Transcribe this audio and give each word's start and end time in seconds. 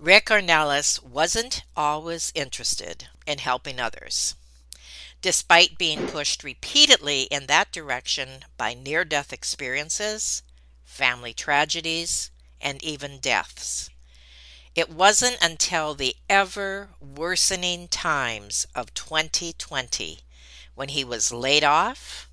Rick 0.00 0.30
Ornelas 0.30 1.02
wasn't 1.02 1.62
always 1.76 2.32
interested 2.34 3.08
in 3.26 3.36
helping 3.36 3.78
others. 3.78 4.34
Despite 5.20 5.76
being 5.76 6.08
pushed 6.08 6.42
repeatedly 6.42 7.24
in 7.24 7.48
that 7.48 7.70
direction 7.70 8.46
by 8.56 8.72
near 8.72 9.04
death 9.04 9.30
experiences, 9.30 10.42
family 10.86 11.34
tragedies, 11.34 12.30
and 12.62 12.82
even 12.82 13.18
deaths. 13.18 13.90
It 14.74 14.88
wasn't 14.88 15.36
until 15.42 15.94
the 15.94 16.16
ever 16.30 16.88
worsening 16.98 17.86
times 17.86 18.66
of 18.74 18.94
2020 18.94 20.20
when 20.74 20.88
he 20.88 21.04
was 21.04 21.30
laid 21.30 21.62
off, 21.62 22.26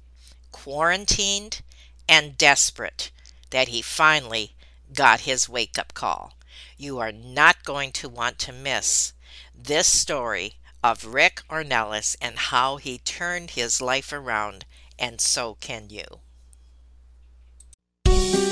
quarantined, 0.53 1.63
and 2.07 2.37
desperate 2.37 3.11
that 3.49 3.67
he 3.67 3.81
finally 3.81 4.55
got 4.93 5.21
his 5.21 5.49
wake 5.49 5.77
up 5.77 5.93
call. 5.93 6.36
You 6.79 6.99
are 6.99 7.11
not 7.11 7.63
going 7.63 7.91
to 7.93 8.07
want 8.07 8.37
to 8.37 8.53
miss 8.53 9.13
this 9.55 9.87
story 9.87 10.57
of 10.83 11.05
Rick 11.05 11.41
Ornelas 11.49 12.15
and 12.21 12.35
how 12.35 12.77
he 12.77 12.99
turned 12.99 13.49
his 13.51 13.81
life 13.81 14.13
around, 14.13 14.63
and 14.99 15.19
so 15.19 15.55
can 15.59 15.89
you. 15.89 16.03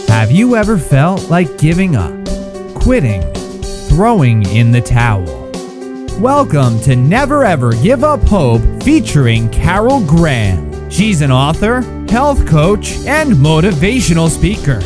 Have 0.08 0.32
you 0.32 0.56
ever 0.56 0.80
felt 0.80 1.30
like 1.30 1.60
giving 1.60 1.96
up, 1.96 2.16
quitting, 2.74 3.22
throwing 3.90 4.42
in 4.48 4.72
the 4.72 4.82
towel? 4.82 5.52
Welcome 6.20 6.80
to 6.82 6.96
Never 6.96 7.46
Ever 7.46 7.74
Give 7.74 8.04
Up 8.04 8.22
Hope 8.22 8.64
featuring 8.82 9.52
Carol 9.52 10.04
Graham. 10.04 10.90
She's 10.90 11.22
an 11.22 11.32
author, 11.32 11.82
health 12.10 12.48
coach, 12.48 12.94
and 13.06 13.34
motivational 13.34 14.30
speaker. 14.30 14.82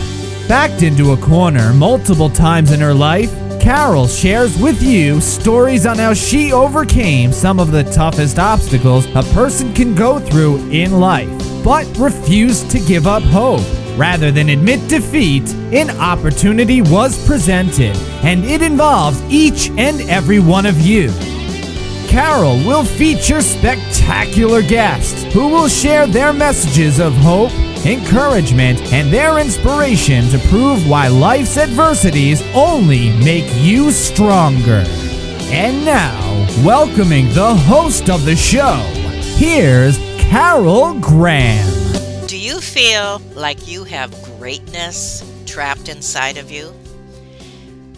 Backed 0.50 0.82
into 0.82 1.12
a 1.12 1.18
corner 1.18 1.74
multiple 1.74 2.28
times 2.28 2.72
in 2.72 2.80
her 2.80 2.96
life, 2.96 3.32
Carol 3.62 4.08
shares 4.08 4.60
with 4.60 4.82
you 4.82 5.22
stories 5.22 5.86
on 5.86 6.00
how 6.00 6.16
she 6.16 6.52
overcame 6.52 7.32
some 7.32 7.60
of 7.60 7.72
the 7.72 7.84
toughest 7.84 8.40
obstacles 8.40 9.06
a 9.14 9.22
person 9.36 9.72
can 9.76 9.94
go 9.94 10.18
through 10.18 10.58
in 10.72 11.00
life, 11.00 11.30
but 11.64 11.86
refused 12.00 12.72
to 12.72 12.80
give 12.80 13.06
up 13.06 13.22
hope. 13.22 13.62
Rather 13.96 14.32
than 14.32 14.50
admit 14.50 14.90
defeat, 14.90 15.48
an 15.72 15.92
opportunity 16.00 16.82
was 16.82 17.24
presented, 17.28 17.96
and 18.24 18.44
it 18.44 18.64
involves 18.64 19.22
each 19.30 19.70
and 19.78 20.02
every 20.10 20.40
one 20.40 20.66
of 20.66 20.82
you. 20.82 21.12
Carol 22.08 22.58
will 22.66 22.84
feature 22.84 23.44
spectacular 23.44 24.64
guests 24.64 25.32
who 25.32 25.48
will 25.48 25.68
share 25.68 26.08
their 26.08 26.34
messages 26.34 27.00
of 27.00 27.14
hope, 27.18 27.52
encouragement, 27.86 28.94
and 28.94 29.12
their 29.12 29.40
inspiration 29.40 30.28
to 30.30 30.40
prove 30.50 30.88
why 30.88 31.08
life's 31.08 31.58
adversities 31.58 32.42
only 32.54 33.12
make 33.24 33.50
you 33.56 33.92
stronger. 33.92 34.84
And 35.52 35.86
now, 35.86 36.48
welcoming 36.64 37.30
the 37.34 37.56
host 37.56 38.10
of 38.10 38.26
the 38.26 38.36
show, 38.36 38.76
here's 39.38 39.98
Carol 40.20 41.00
Graham. 41.00 42.28
Do 42.28 42.38
you 42.38 42.62
feel 42.62 43.20
like 43.34 43.68
you 43.68 43.84
have 43.86 44.12
greatness 44.38 45.24
trapped 45.46 45.90
inside 45.90 46.38
of 46.38 46.52
you? 46.52 46.74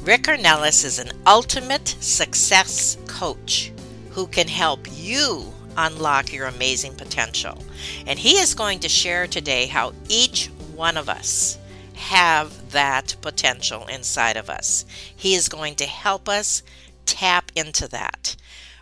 Rick 0.03 0.23
Ornelas 0.23 0.83
is 0.83 0.97
an 0.97 1.11
ultimate 1.27 1.87
success 1.99 2.97
coach 3.05 3.71
who 4.11 4.25
can 4.27 4.47
help 4.47 4.87
you 4.91 5.53
unlock 5.77 6.31
your 6.31 6.47
amazing 6.47 6.95
potential. 6.95 7.57
And 8.05 8.19
he 8.19 8.37
is 8.37 8.53
going 8.53 8.79
to 8.79 8.89
share 8.89 9.27
today 9.27 9.67
how 9.67 9.93
each 10.07 10.47
one 10.75 10.97
of 10.97 11.09
us 11.09 11.57
have 11.95 12.71
that 12.71 13.15
potential 13.21 13.85
inside 13.87 14.37
of 14.37 14.49
us. 14.49 14.85
He 15.15 15.35
is 15.35 15.49
going 15.49 15.75
to 15.75 15.85
help 15.85 16.27
us 16.27 16.63
tap 17.05 17.51
into 17.55 17.87
that. 17.89 18.35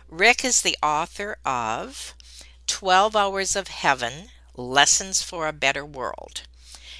Rick 0.08 0.44
is 0.44 0.62
the 0.62 0.76
author 0.82 1.36
of 1.44 2.14
12 2.66 3.14
Hours 3.14 3.56
of 3.56 3.68
Heaven 3.68 4.28
Lessons 4.56 5.22
for 5.22 5.46
a 5.46 5.52
Better 5.52 5.84
World. 5.84 6.42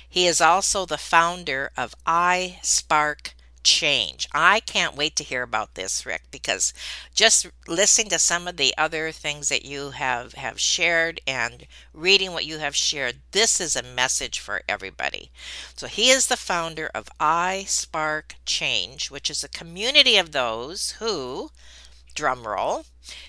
He 0.09 0.27
is 0.27 0.41
also 0.41 0.84
the 0.84 0.99
founder 0.99 1.71
of 1.77 1.95
iSpark 2.05 3.31
change. 3.62 4.28
I 4.32 4.60
can't 4.60 4.97
wait 4.97 5.16
to 5.16 5.25
hear 5.25 5.43
about 5.43 5.75
this, 5.75 6.04
Rick, 6.06 6.25
because 6.31 6.72
just 7.15 7.47
listening 7.66 8.09
to 8.10 8.19
some 8.19 8.48
of 8.48 8.56
the 8.56 8.75
other 8.76 9.12
things 9.12 9.48
that 9.48 9.65
you 9.65 9.91
have 9.91 10.34
have 10.34 10.60
shared 10.60 11.21
and 11.26 11.66
reading 11.93 12.32
what 12.32 12.47
you 12.47 12.59
have 12.59 12.76
shared, 12.76 13.16
this 13.32 13.60
is 13.60 13.76
a 13.76 13.82
message 13.82 14.38
for 14.38 14.62
everybody. 14.69 15.31
So 15.76 15.87
he 15.87 16.10
is 16.10 16.26
the 16.26 16.37
founder 16.37 16.91
of 16.94 17.09
iSpark 17.21 18.32
Change, 18.44 19.10
which 19.10 19.31
is 19.31 19.44
a 19.44 19.48
community 19.48 20.16
of 20.16 20.32
those 20.32 20.92
who, 20.98 21.50
drumroll, 22.15 22.87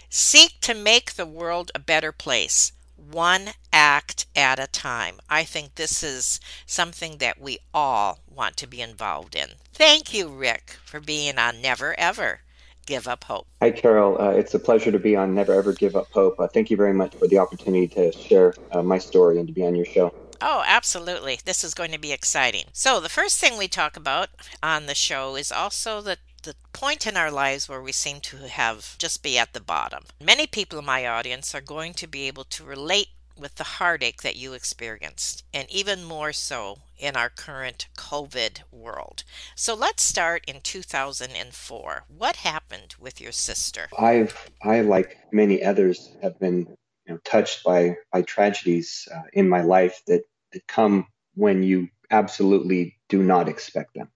seek 0.10 0.60
to 0.62 0.74
make 0.74 1.14
the 1.14 1.26
world 1.26 1.72
a 1.74 1.80
better 1.80 2.12
place 2.12 2.72
one 3.02 3.50
act 3.74 4.26
at 4.36 4.60
a 4.60 4.68
time. 4.68 5.20
I 5.30 5.44
think 5.44 5.76
this 5.76 6.04
is 6.04 6.40
something 6.66 7.18
that 7.18 7.40
we 7.40 7.60
all 7.74 8.20
want 8.30 8.58
to 8.58 8.68
be 8.68 8.82
involved 8.82 9.36
in. 9.36 9.50
Thank 9.74 10.14
you, 10.14 10.28
Rick, 10.28 10.78
for 10.86 11.00
being 11.00 11.38
on 11.38 11.62
Never 11.62 11.98
Ever 12.00 12.42
Give 12.86 13.08
Up 13.08 13.24
Hope. 13.24 13.48
Hi, 13.62 13.72
Carol. 13.72 14.22
Uh, 14.22 14.32
it's 14.32 14.54
a 14.54 14.60
pleasure 14.60 14.92
to 14.92 15.00
be 15.00 15.16
on 15.16 15.34
Never 15.34 15.54
Ever 15.54 15.74
Give 15.74 15.96
Up 15.96 16.12
Hope. 16.12 16.40
Uh, 16.40 16.48
thank 16.48 16.70
you 16.70 16.78
very 16.78 16.94
much 16.94 17.16
for 17.16 17.28
the 17.28 17.38
opportunity 17.38 17.88
to 17.90 18.12
share 18.12 18.54
uh, 18.72 18.82
my 18.82 18.98
story 18.98 19.40
and 19.40 19.48
to 19.48 19.54
be 19.54 19.66
on 19.66 19.76
your 19.76 19.86
show. 19.86 20.14
Oh, 20.44 20.64
absolutely. 20.66 21.40
This 21.46 21.64
is 21.64 21.76
going 21.76 21.92
to 21.92 22.00
be 22.00 22.12
exciting. 22.12 22.66
So, 22.74 23.00
the 23.00 23.10
first 23.10 23.40
thing 23.40 23.58
we 23.58 23.68
talk 23.68 23.96
about 23.96 24.30
on 24.64 24.88
the 24.88 24.96
show 24.96 25.36
is 25.36 25.52
also 25.52 26.02
the 26.02 26.18
the 26.44 26.56
point 26.74 27.06
in 27.06 27.18
our 27.18 27.32
lives 27.32 27.70
where 27.70 27.82
we 27.82 27.92
seem 27.92 28.20
to 28.22 28.48
have 28.48 28.98
just 28.98 29.24
be 29.24 29.38
at 29.38 29.54
the 29.54 29.60
bottom. 29.60 30.04
Many 30.20 30.48
people 30.48 30.80
in 30.80 30.86
my 30.86 31.06
audience 31.06 31.54
are 31.54 31.62
going 31.62 31.94
to 31.96 32.08
be 32.08 32.28
able 32.28 32.46
to 32.46 32.64
relate 32.64 33.10
with 33.38 33.56
the 33.56 33.64
heartache 33.64 34.22
that 34.22 34.36
you 34.36 34.54
experienced, 34.54 35.44
and 35.54 35.70
even 35.70 36.04
more 36.04 36.32
so 36.32 36.80
in 36.98 37.16
our 37.16 37.30
current 37.30 37.88
COVID 37.98 38.62
world. 38.72 39.24
So 39.56 39.74
let's 39.74 40.04
start 40.04 40.44
in 40.48 40.62
2004. 40.62 42.04
What 42.16 42.36
happened 42.38 42.96
with 43.00 43.20
your 43.20 43.32
sister? 43.32 43.88
I've, 43.98 44.52
I 44.62 44.82
like 44.82 45.18
many 45.32 45.64
others, 45.64 46.16
have 46.22 46.40
been 46.40 46.68
you 47.08 47.16
know, 47.16 47.18
touched 47.24 47.64
by 47.64 47.98
by 48.12 48.22
tragedies 48.22 49.08
uh, 49.14 49.24
in 49.34 49.50
my 49.50 49.62
life 49.62 50.02
that, 50.08 50.22
that 50.54 50.68
come 50.68 51.08
when 51.34 51.64
you 51.64 51.90
absolutely 52.12 52.98
do 53.10 53.24
not 53.24 53.50
expect 53.50 53.96
them. 53.96 54.10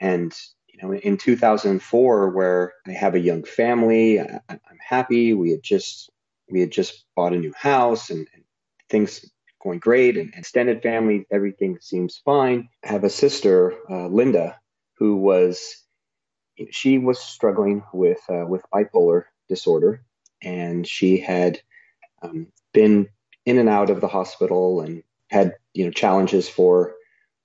And 0.00 0.32
you 0.80 0.88
know, 0.88 0.94
in 0.94 1.16
2004, 1.16 2.30
where 2.30 2.72
I 2.86 2.92
have 2.92 3.14
a 3.14 3.20
young 3.20 3.44
family, 3.44 4.20
I, 4.20 4.40
am 4.48 4.78
happy. 4.78 5.34
We 5.34 5.50
had 5.50 5.62
just 5.62 6.10
we 6.50 6.60
had 6.60 6.70
just 6.70 7.04
bought 7.14 7.32
a 7.32 7.38
new 7.38 7.52
house, 7.56 8.10
and, 8.10 8.26
and 8.34 8.44
things 8.88 9.24
going 9.62 9.78
great. 9.78 10.16
And 10.16 10.32
extended 10.34 10.82
family, 10.82 11.26
everything 11.30 11.78
seems 11.80 12.20
fine. 12.24 12.68
I 12.84 12.88
have 12.88 13.04
a 13.04 13.10
sister, 13.10 13.74
uh, 13.88 14.08
Linda, 14.08 14.58
who 14.98 15.16
was 15.16 15.76
she 16.70 16.98
was 16.98 17.18
struggling 17.18 17.82
with 17.92 18.20
uh, 18.28 18.46
with 18.46 18.64
bipolar 18.72 19.24
disorder, 19.48 20.02
and 20.42 20.86
she 20.86 21.18
had 21.18 21.60
um, 22.22 22.48
been 22.72 23.08
in 23.46 23.58
and 23.58 23.68
out 23.68 23.90
of 23.90 24.00
the 24.00 24.08
hospital 24.08 24.80
and 24.80 25.02
had 25.30 25.54
you 25.74 25.84
know 25.84 25.90
challenges 25.90 26.48
for 26.48 26.94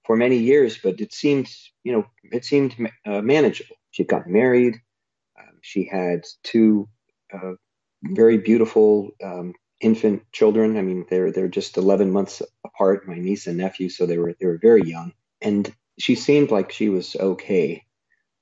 for 0.06 0.16
many 0.16 0.38
years, 0.38 0.78
but 0.82 1.02
it 1.02 1.14
seemed, 1.14 1.50
you 1.84 1.92
know, 1.92 2.06
it 2.24 2.46
seemed 2.46 2.76
uh, 3.06 3.22
manageable. 3.22 3.76
She 3.92 4.04
got 4.04 4.28
married. 4.28 4.76
Um, 5.40 5.60
she 5.62 5.86
had 5.86 6.26
two 6.44 6.88
uh, 7.34 7.54
very 8.04 8.38
beautiful 8.38 9.12
um, 9.24 9.54
infant 9.80 10.24
children. 10.32 10.78
I 10.78 10.82
mean, 10.82 11.06
they're 11.10 11.32
they're 11.32 11.48
just 11.48 11.78
11 11.78 12.12
months 12.12 12.42
apart, 12.64 13.08
my 13.08 13.16
niece 13.16 13.48
and 13.48 13.58
nephew, 13.58 13.90
so 13.90 14.06
they 14.06 14.18
were 14.18 14.36
they 14.40 14.46
were 14.46 14.60
very 14.62 14.84
young. 14.84 15.14
And 15.42 15.74
she 15.98 16.16
seemed 16.16 16.52
like 16.52 16.72
she 16.72 16.90
was 16.90 17.16
okay. 17.16 17.84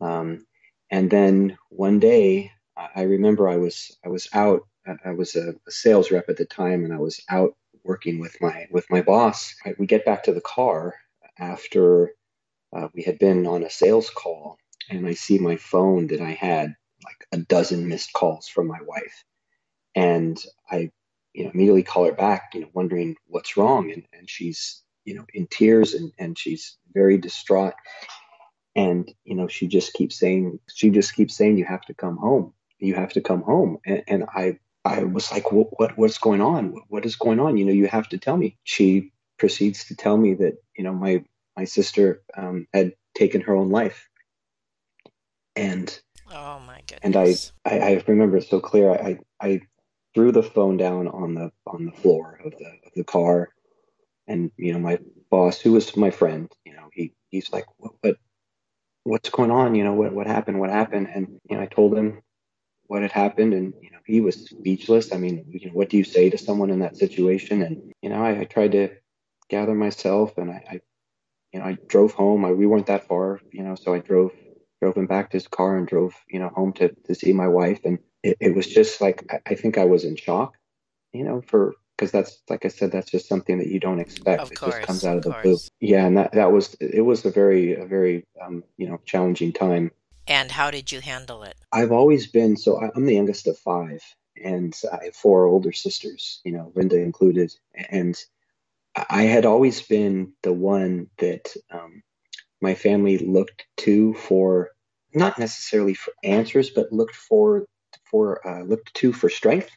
Um, 0.02 0.46
and 0.92 1.10
then 1.10 1.58
one 1.70 2.00
day, 2.00 2.52
I 2.76 3.04
remember 3.04 3.48
I 3.48 3.58
was 3.58 3.96
I 4.06 4.10
was 4.10 4.28
out. 4.34 4.68
I 5.06 5.12
was 5.12 5.36
a, 5.36 5.56
a 5.66 5.72
sales 5.72 6.12
rep 6.12 6.28
at 6.28 6.38
the 6.38 6.46
time, 6.46 6.84
and 6.84 6.94
I 6.94 6.98
was 6.98 7.22
out 7.30 7.56
working 7.84 8.20
with 8.20 8.40
my 8.42 8.68
with 8.70 8.90
my 8.90 9.02
boss. 9.02 9.56
We 9.78 9.86
get 9.86 10.06
back 10.06 10.24
to 10.24 10.34
the 10.34 10.42
car, 10.42 10.96
after 11.40 12.14
uh, 12.76 12.88
we 12.94 13.04
had 13.04 13.20
been 13.20 13.48
on 13.48 13.64
a 13.64 13.70
sales 13.70 14.10
call 14.10 14.58
and 14.90 15.08
I 15.08 15.14
see 15.14 15.40
my 15.40 15.58
phone 15.58 16.08
that 16.08 16.22
I 16.22 16.32
had 16.32 16.76
like 17.04 17.28
a 17.32 17.38
dozen 17.38 17.88
missed 17.88 18.14
calls 18.14 18.48
from 18.48 18.68
my 18.68 18.80
wife. 18.86 19.24
And 19.96 20.42
I, 20.70 20.92
you 21.34 21.46
know, 21.46 21.52
immediately 21.54 21.84
call 21.84 22.06
her 22.06 22.14
back, 22.14 22.52
you 22.54 22.62
know, 22.62 22.70
wondering 22.74 23.16
what's 23.28 23.58
wrong. 23.58 23.92
And, 23.92 24.04
and 24.14 24.30
she's, 24.30 24.84
you 25.06 25.16
know, 25.16 25.26
in 25.34 25.48
tears 25.48 25.94
and, 25.94 26.12
and 26.20 26.38
she's 26.38 26.78
very 26.94 27.18
distraught. 27.18 27.74
And, 28.76 29.12
you 29.24 29.36
know, 29.36 29.48
she 29.48 29.68
just 29.68 29.94
keeps 29.94 30.18
saying, 30.20 30.60
she 30.74 30.90
just 30.90 31.16
keeps 31.16 31.36
saying, 31.36 31.58
you 31.58 31.66
have 31.66 31.86
to 31.86 31.94
come 31.94 32.18
home. 32.18 32.54
You 32.80 32.96
have 32.96 33.14
to 33.14 33.22
come 33.22 33.44
home. 33.44 33.78
And, 33.86 34.04
and 34.08 34.26
I, 34.36 34.60
I 34.86 35.04
was 35.04 35.32
like, 35.32 35.52
what, 35.52 35.80
what, 35.80 35.98
what's 35.98 36.18
going 36.18 36.42
on? 36.42 36.76
What 36.90 37.06
is 37.06 37.16
going 37.16 37.40
on? 37.40 37.58
You 37.58 37.66
know, 37.66 37.72
you 37.72 37.88
have 37.88 38.10
to 38.10 38.18
tell 38.18 38.38
me. 38.38 38.58
She 38.64 39.13
proceeds 39.44 39.84
to 39.84 39.94
tell 39.94 40.16
me 40.16 40.36
that 40.36 40.54
you 40.78 40.86
know 40.86 40.94
my 40.94 41.22
my 41.58 41.66
sister 41.66 42.22
um, 42.38 42.66
had 42.74 42.94
taken 43.14 43.42
her 43.42 43.54
own 43.54 43.70
life, 43.70 44.08
and 45.54 46.00
oh 46.32 46.62
my 46.62 46.80
goodness! 46.88 47.52
And 47.66 47.76
I, 47.76 47.76
I, 47.76 47.96
I 47.96 48.04
remember 48.08 48.38
it 48.38 48.48
so 48.48 48.62
clear. 48.62 48.90
I, 48.90 49.20
I 49.42 49.60
threw 50.16 50.32
the 50.32 50.44
phone 50.44 50.78
down 50.78 51.10
on 51.10 51.36
the 51.36 51.52
on 51.68 51.84
the 51.84 51.92
floor 51.92 52.40
of 52.46 52.52
the 52.52 52.68
of 52.86 52.94
the 52.96 53.04
car, 53.04 53.50
and 54.26 54.50
you 54.56 54.72
know 54.72 54.80
my 54.80 54.98
boss, 55.30 55.60
who 55.60 55.74
was 55.74 55.98
my 55.98 56.10
friend, 56.10 56.50
you 56.64 56.74
know, 56.74 56.88
he 56.94 57.14
he's 57.28 57.52
like, 57.52 57.66
what, 57.76 57.92
what 58.00 58.16
what's 59.04 59.30
going 59.30 59.52
on? 59.52 59.76
You 59.76 59.84
know, 59.84 59.94
what 59.94 60.14
what 60.14 60.26
happened? 60.26 60.62
What 60.62 60.70
happened? 60.70 61.10
And 61.14 61.42
you 61.50 61.58
know, 61.58 61.64
I 61.64 61.66
told 61.66 61.98
him 61.98 62.22
what 62.84 63.02
had 63.02 63.12
happened, 63.12 63.54
and 63.54 63.74
you 63.82 63.92
know, 63.92 64.00
he 64.06 64.22
was 64.22 64.46
speechless. 64.46 65.12
I 65.12 65.18
mean, 65.18 65.44
you 65.50 65.68
know, 65.68 65.74
what 65.74 65.90
do 65.90 65.98
you 65.98 66.06
say 66.06 66.30
to 66.30 66.38
someone 66.38 66.70
in 66.70 66.80
that 66.80 66.96
situation? 66.96 67.62
And 67.62 67.92
you 68.02 68.10
know, 68.10 68.24
I, 68.24 68.40
I 68.40 68.44
tried 68.46 68.72
to 68.72 69.03
gather 69.50 69.76
myself, 69.76 70.38
and 70.38 70.52
I, 70.52 70.64
I, 70.70 70.82
you 71.52 71.60
know, 71.60 71.66
I 71.66 71.78
drove 71.88 72.14
home. 72.14 72.46
I, 72.46 72.52
we 72.52 72.66
weren't 72.66 72.88
that 72.88 73.08
far, 73.08 73.40
you 73.52 73.64
know, 73.64 73.76
so 73.76 73.94
I 73.94 74.00
drove 74.00 74.32
drove 74.82 74.98
him 74.98 75.08
back 75.08 75.30
to 75.30 75.38
his 75.38 75.48
car 75.48 75.78
and 75.78 75.88
drove, 75.88 76.14
you 76.28 76.40
know, 76.40 76.50
home 76.50 76.74
to 76.74 76.90
to 77.06 77.16
see 77.16 77.34
my 77.34 77.48
wife. 77.48 77.80
And 77.86 78.00
it, 78.24 78.38
it 78.40 78.56
was 78.56 78.68
just 78.68 79.02
like 79.02 79.26
I, 79.32 79.52
I 79.52 79.56
think 79.56 79.78
I 79.78 79.86
was 79.86 80.04
in 80.04 80.16
shock, 80.16 80.58
you 81.14 81.24
know, 81.24 81.42
for 81.48 81.76
because 81.96 82.12
that's 82.12 82.42
like 82.50 82.66
I 82.66 82.70
said, 82.70 82.92
that's 82.92 83.12
just 83.12 83.28
something 83.28 83.60
that 83.60 83.68
you 83.68 83.80
don't 83.80 84.00
expect. 84.00 84.42
Of 84.42 84.52
it 84.52 84.56
course, 84.56 84.76
just 84.76 84.88
comes 84.88 85.04
out 85.06 85.18
of, 85.18 85.26
of 85.26 85.34
the 85.34 85.40
blue. 85.44 85.58
Yeah, 85.80 86.06
and 86.06 86.18
that 86.18 86.34
that 86.34 86.52
was 86.52 86.76
it 86.80 87.02
was 87.02 87.26
a 87.26 87.32
very 87.32 87.76
a 87.76 87.86
very 87.86 88.26
um, 88.42 88.64
you 88.78 88.90
know 88.90 89.00
challenging 89.06 89.54
time. 89.54 89.92
And 90.28 90.52
how 90.52 90.72
did 90.72 90.92
you 90.92 91.02
handle 91.02 91.44
it? 91.44 91.56
I've 91.72 91.92
always 91.92 92.28
been 92.28 92.56
so 92.58 92.82
I- 92.82 92.92
I'm 92.96 93.06
the 93.06 93.16
youngest 93.16 93.48
of 93.48 93.58
five, 93.58 94.02
and 94.44 94.76
I 94.92 95.06
have 95.06 95.16
four 95.16 95.46
older 95.46 95.72
sisters, 95.72 96.42
you 96.44 96.52
know, 96.52 96.72
Linda 96.76 96.98
included, 96.98 97.54
and 97.90 98.18
I 99.10 99.24
had 99.24 99.46
always 99.46 99.82
been 99.82 100.34
the 100.44 100.54
one 100.54 101.08
that 101.20 101.54
um, 101.72 102.04
my 102.62 102.76
family 102.76 103.18
looked 103.20 103.66
to 103.80 104.14
for 104.16 104.70
not 105.16 105.40
necessarily 105.40 105.94
for 105.96 106.14
answers, 106.24 106.70
but 106.72 106.92
looked 106.94 107.16
for 107.16 107.66
for 108.12 108.48
uh, 108.48 108.64
looked 108.64 108.94
to 108.96 109.14
for 109.14 109.30
strength 109.30 109.70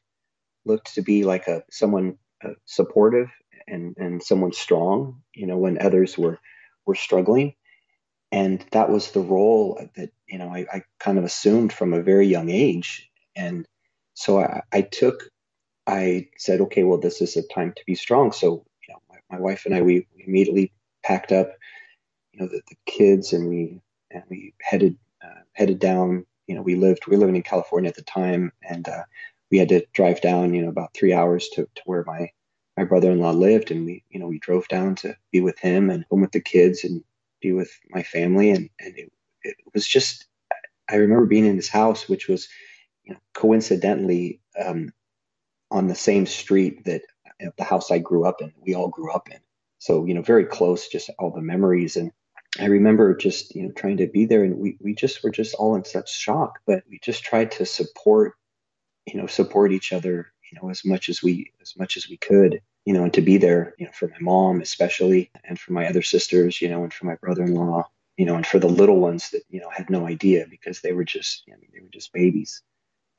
looked 0.67 0.95
to 0.97 1.03
be 1.03 1.25
like 1.25 1.49
a 1.49 1.65
someone 1.73 2.19
uh, 2.45 2.51
supportive 2.67 3.29
and 3.69 3.97
and 3.99 4.23
someone 4.25 4.53
strong 4.53 5.23
you 5.35 5.49
know 5.49 5.59
when 5.59 5.83
others 5.83 6.19
were 6.19 6.41
were 6.87 6.97
struggling. 6.97 7.55
And 8.33 8.65
that 8.73 8.91
was 8.91 9.13
the 9.13 9.21
role 9.21 9.81
that 9.97 10.11
you 10.29 10.39
know 10.39 10.51
I, 10.51 10.67
I 10.73 10.83
kind 11.01 11.19
of 11.19 11.25
assumed 11.25 11.73
from 11.73 11.95
a 11.95 12.03
very 12.03 12.29
young 12.29 12.51
age. 12.51 13.11
And 13.37 13.67
so 14.15 14.41
I, 14.41 14.63
I 14.73 14.83
took 14.83 15.31
i 15.89 16.29
said 16.39 16.61
okay 16.61 16.85
well 16.85 16.99
this 17.01 17.23
is 17.23 17.37
a 17.37 17.49
time 17.49 17.73
to 17.77 17.83
be 17.87 17.95
strong. 17.97 18.33
So 18.33 18.65
you 18.89 18.95
know 18.95 19.01
my, 19.11 19.37
my 19.37 19.41
wife 19.41 19.67
and 19.67 19.75
i 19.75 19.83
we, 19.83 20.07
we 20.17 20.25
immediately 20.27 20.73
packed 21.05 21.33
up 21.33 21.53
you 22.33 22.41
know 22.41 22.47
the, 22.47 22.61
the 22.69 22.77
kids 22.87 23.33
and 23.33 23.49
we 23.49 23.81
and 24.11 24.23
we 24.31 24.55
headed 24.63 24.97
uh, 25.25 25.41
headed 25.55 25.79
down. 25.79 26.27
You 26.47 26.55
know 26.55 26.63
we 26.63 26.77
lived 26.77 27.07
we 27.07 27.17
were 27.17 27.21
living 27.21 27.37
in 27.37 27.43
california 27.43 27.89
at 27.89 27.97
the 27.97 28.03
time 28.03 28.53
and 28.69 28.89
uh, 28.89 29.03
we 29.51 29.59
had 29.59 29.69
to 29.71 29.85
drive 29.93 30.21
down, 30.21 30.55
you 30.55 30.63
know, 30.63 30.69
about 30.69 30.95
three 30.95 31.13
hours 31.13 31.49
to, 31.51 31.63
to 31.75 31.83
where 31.85 32.05
my 32.07 32.31
my 32.77 32.85
brother-in-law 32.85 33.31
lived, 33.31 33.71
and 33.71 33.87
we, 33.87 34.05
you 34.11 34.21
know, 34.21 34.27
we 34.27 34.39
drove 34.39 34.69
down 34.69 34.95
to 34.97 35.17
be 35.33 35.41
with 35.41 35.59
him 35.59 35.89
and 35.89 36.05
home 36.11 36.21
with 36.21 36.33
the 36.33 36.41
kids 36.41 36.85
and 36.85 37.03
be 37.41 37.53
with 37.53 37.71
my 37.91 38.03
family, 38.03 38.51
and 38.51 38.69
and 38.81 38.99
it, 38.99 39.11
it 39.43 39.57
was 39.75 39.87
just, 39.87 40.27
I 40.91 40.97
remember 40.97 41.27
being 41.27 41.47
in 41.47 41.57
his 41.57 41.69
house, 41.71 42.09
which 42.09 42.29
was, 42.29 42.49
you 43.05 43.15
know, 43.15 43.21
coincidentally 43.35 44.41
um, 44.63 44.93
on 45.71 45.89
the 45.89 45.95
same 45.95 46.27
street 46.27 46.85
that 46.85 47.03
the 47.57 47.65
house 47.65 47.91
I 47.91 47.99
grew 47.99 48.27
up 48.27 48.43
in, 48.43 48.53
we 48.61 48.75
all 48.75 48.89
grew 48.89 49.13
up 49.13 49.29
in, 49.31 49.39
so 49.79 50.05
you 50.07 50.15
know, 50.15 50.23
very 50.23 50.47
close, 50.47 50.89
just 50.89 51.11
all 51.19 51.31
the 51.33 51.43
memories 51.43 51.97
and. 51.97 52.13
I 52.59 52.67
remember 52.67 53.15
just 53.15 53.55
you 53.55 53.65
know 53.65 53.73
trying 53.73 53.99
to 53.99 54.07
be 54.07 54.25
there, 54.25 54.43
and 54.43 54.57
we, 54.57 54.79
we 54.81 54.95
just 54.95 55.23
were 55.23 55.31
just 55.31 55.55
all 55.57 55.75
in 55.75 55.85
such 55.85 56.11
shock, 56.11 56.61
but 56.67 56.85
we 56.89 56.99
just 57.03 57.23
tried 57.23 57.51
to 57.53 57.67
support 57.67 58.33
you 59.07 59.21
know 59.21 59.27
support 59.27 59.73
each 59.73 59.93
other 59.93 60.33
you 60.51 60.59
know 60.61 60.71
as 60.71 60.85
much 60.85 61.09
as 61.09 61.23
we 61.23 61.53
as 61.63 61.75
much 61.77 61.97
as 61.97 62.09
we 62.09 62.17
could 62.17 62.61
you 62.85 62.93
know 62.93 63.05
and 63.05 63.15
to 63.15 63.23
be 63.23 63.39
there 63.39 63.75
you 63.79 63.87
know 63.87 63.93
for 63.93 64.09
my 64.09 64.19
mom 64.21 64.61
especially 64.61 65.31
and 65.45 65.59
for 65.59 65.73
my 65.73 65.87
other 65.87 66.03
sisters 66.03 66.61
you 66.61 66.69
know 66.69 66.83
and 66.83 66.93
for 66.93 67.07
my 67.07 67.15
brother-in-law 67.17 67.89
you 68.17 68.27
know 68.27 68.37
and 68.37 68.47
for 68.47 68.59
the 68.59 68.69
little 68.69 69.01
ones 69.01 69.31
that 69.31 69.43
you 69.49 69.61
know 69.61 69.71
had 69.71 69.89
no 69.91 70.07
idea 70.07 70.47
because 70.51 70.81
they 70.81 70.93
were 70.93 71.05
just 71.05 71.45
I 71.49 71.57
mean, 71.57 71.71
they 71.73 71.81
were 71.81 71.91
just 71.93 72.13
babies 72.13 72.63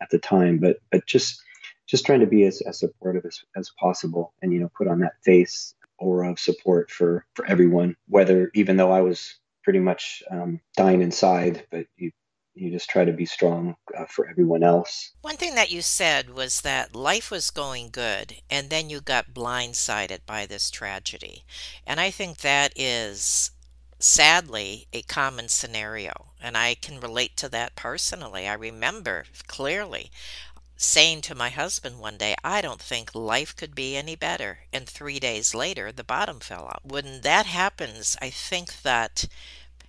at 0.02 0.10
the 0.10 0.20
time 0.20 0.60
but 0.60 0.78
but 0.92 1.06
just 1.06 1.42
just 1.88 2.06
trying 2.06 2.20
to 2.20 2.28
be 2.28 2.44
as, 2.44 2.62
as 2.62 2.80
supportive 2.80 3.26
as, 3.26 3.42
as 3.56 3.72
possible 3.80 4.34
and 4.42 4.54
you 4.54 4.60
know 4.60 4.70
put 4.78 4.88
on 4.88 5.00
that 5.00 5.14
face 5.24 5.74
aura 5.98 6.32
of 6.32 6.40
support 6.40 6.92
for 6.92 7.26
for 7.34 7.46
everyone 7.46 7.96
whether 8.08 8.52
even 8.54 8.78
though 8.78 8.92
i 8.92 9.02
was 9.02 9.40
pretty 9.64 9.80
much 9.80 10.22
um, 10.32 10.60
dying 10.76 11.02
inside 11.02 11.66
but 11.72 11.86
you 11.98 12.12
you 12.60 12.72
just 12.72 12.90
try 12.90 13.06
to 13.06 13.14
be 13.14 13.26
strong 13.26 13.76
uh, 13.96 14.06
for 14.06 14.28
everyone 14.28 14.64
else. 14.64 15.12
One 15.22 15.38
thing 15.38 15.56
that 15.56 15.72
you 15.72 15.82
said 15.82 16.32
was 16.32 16.62
that 16.62 16.96
life 16.96 17.30
was 17.30 17.52
going 17.52 17.90
good, 17.92 18.36
and 18.50 18.70
then 18.70 18.90
you 18.90 19.00
got 19.00 19.34
blindsided 19.34 20.20
by 20.26 20.46
this 20.46 20.72
tragedy. 20.72 21.44
And 21.86 22.00
I 22.00 22.10
think 22.10 22.40
that 22.40 22.74
is 22.76 23.52
sadly 24.00 24.88
a 24.94 25.02
common 25.04 25.48
scenario. 25.48 26.28
And 26.42 26.58
I 26.58 26.76
can 26.76 27.00
relate 27.00 27.36
to 27.38 27.50
that 27.50 27.76
personally. 27.76 28.48
I 28.48 28.54
remember 28.54 29.26
clearly 29.48 30.12
saying 30.78 31.22
to 31.22 31.36
my 31.36 31.50
husband 31.50 32.00
one 32.00 32.18
day, 32.18 32.36
I 32.44 32.62
don't 32.62 32.80
think 32.80 33.16
life 33.16 33.56
could 33.56 33.74
be 33.74 33.98
any 33.98 34.16
better. 34.16 34.60
And 34.72 34.88
three 34.88 35.20
days 35.20 35.56
later, 35.56 35.92
the 35.92 36.04
bottom 36.04 36.40
fell 36.40 36.66
out. 36.68 36.86
When 36.86 37.22
that 37.22 37.48
happens, 37.48 38.16
I 38.22 38.30
think 38.30 38.84
that 38.84 39.26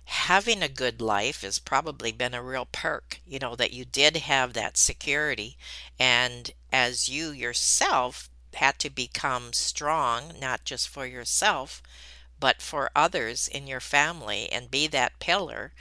having 0.05 0.63
a 0.63 0.67
good 0.67 0.99
life 0.99 1.43
has 1.43 1.59
probably 1.59 2.11
been 2.11 2.33
a 2.33 2.41
real 2.41 2.67
perk, 2.71 3.21
you 3.27 3.37
know, 3.37 3.55
that 3.55 3.71
you 3.71 3.85
did 3.85 4.17
have 4.17 4.53
that 4.53 4.75
security. 4.75 5.55
And 5.99 6.51
as 6.73 7.07
you 7.07 7.29
yourself 7.29 8.27
had 8.55 8.79
to 8.79 8.89
become 8.89 9.53
strong, 9.53 10.33
not 10.41 10.65
just 10.65 10.89
for 10.89 11.05
yourself, 11.05 11.83
but 12.39 12.61
for 12.61 12.89
others 12.95 13.47
in 13.47 13.67
your 13.67 13.79
family 13.79 14.51
and 14.51 14.71
be 14.71 14.87
that 14.87 15.19
pillar. 15.19 15.73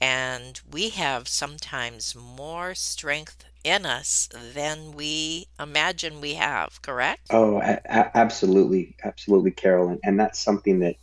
And 0.00 0.60
we 0.68 0.88
have 0.90 1.28
sometimes 1.28 2.16
more 2.16 2.74
strength 2.74 3.44
in 3.66 3.84
us 3.84 4.28
than 4.54 4.92
we 4.92 5.48
imagine 5.58 6.20
we 6.20 6.34
have, 6.34 6.80
correct? 6.82 7.22
Oh, 7.30 7.58
a- 7.60 7.80
a- 7.84 8.16
absolutely. 8.16 8.96
Absolutely, 9.02 9.50
Carolyn. 9.50 9.98
And, 10.04 10.20
that's 10.20 10.38
something 10.38 10.80
that 10.80 10.96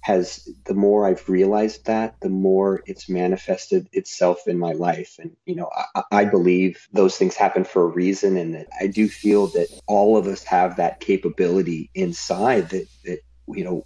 has 0.00 0.48
the 0.64 0.74
more 0.74 1.06
I've 1.06 1.28
realized 1.28 1.84
that, 1.86 2.16
the 2.22 2.30
more 2.30 2.82
it's 2.86 3.08
manifested 3.08 3.86
itself 3.92 4.48
in 4.48 4.58
my 4.58 4.72
life. 4.72 5.18
And, 5.20 5.36
you 5.44 5.54
know, 5.56 5.70
I, 5.94 6.02
I, 6.10 6.24
believe 6.24 6.88
those 6.92 7.18
things 7.18 7.36
happen 7.36 7.64
for 7.64 7.82
a 7.82 7.86
reason. 7.86 8.38
And 8.38 8.54
that 8.54 8.68
I 8.80 8.86
do 8.86 9.08
feel 9.08 9.48
that 9.48 9.68
all 9.86 10.16
of 10.16 10.26
us 10.26 10.42
have 10.44 10.76
that 10.76 11.00
capability 11.00 11.90
inside 11.94 12.70
that, 12.70 12.86
that, 13.04 13.18
you 13.48 13.62
know, 13.62 13.84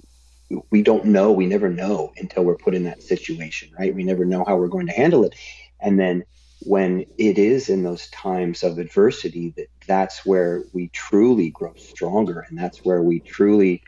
we 0.71 0.83
don't 0.83 1.07
know, 1.07 1.33
we 1.33 1.47
never 1.47 1.69
know 1.69 2.13
until 2.17 2.45
we're 2.45 2.57
put 2.57 2.75
in 2.75 2.85
that 2.85 3.03
situation, 3.03 3.71
right? 3.77 3.95
We 3.95 4.05
never 4.05 4.25
know 4.25 4.45
how 4.47 4.57
we're 4.57 4.69
going 4.69 4.87
to 4.87 4.93
handle 4.93 5.25
it. 5.25 5.35
And 5.81 5.99
then 5.99 6.23
when 6.65 7.05
it 7.19 7.39
is 7.39 7.69
in 7.69 7.83
those 7.83 8.09
times 8.11 8.63
of 8.63 8.79
adversity 8.79 9.53
that 9.57 9.69
that's 9.87 10.25
where 10.25 10.65
we 10.73 10.89
truly 10.89 11.51
grow 11.51 11.75
stronger 11.75 12.41
and 12.41 12.59
that's 12.59 12.85
where 12.85 13.03
we 13.03 13.21
truly 13.21 13.83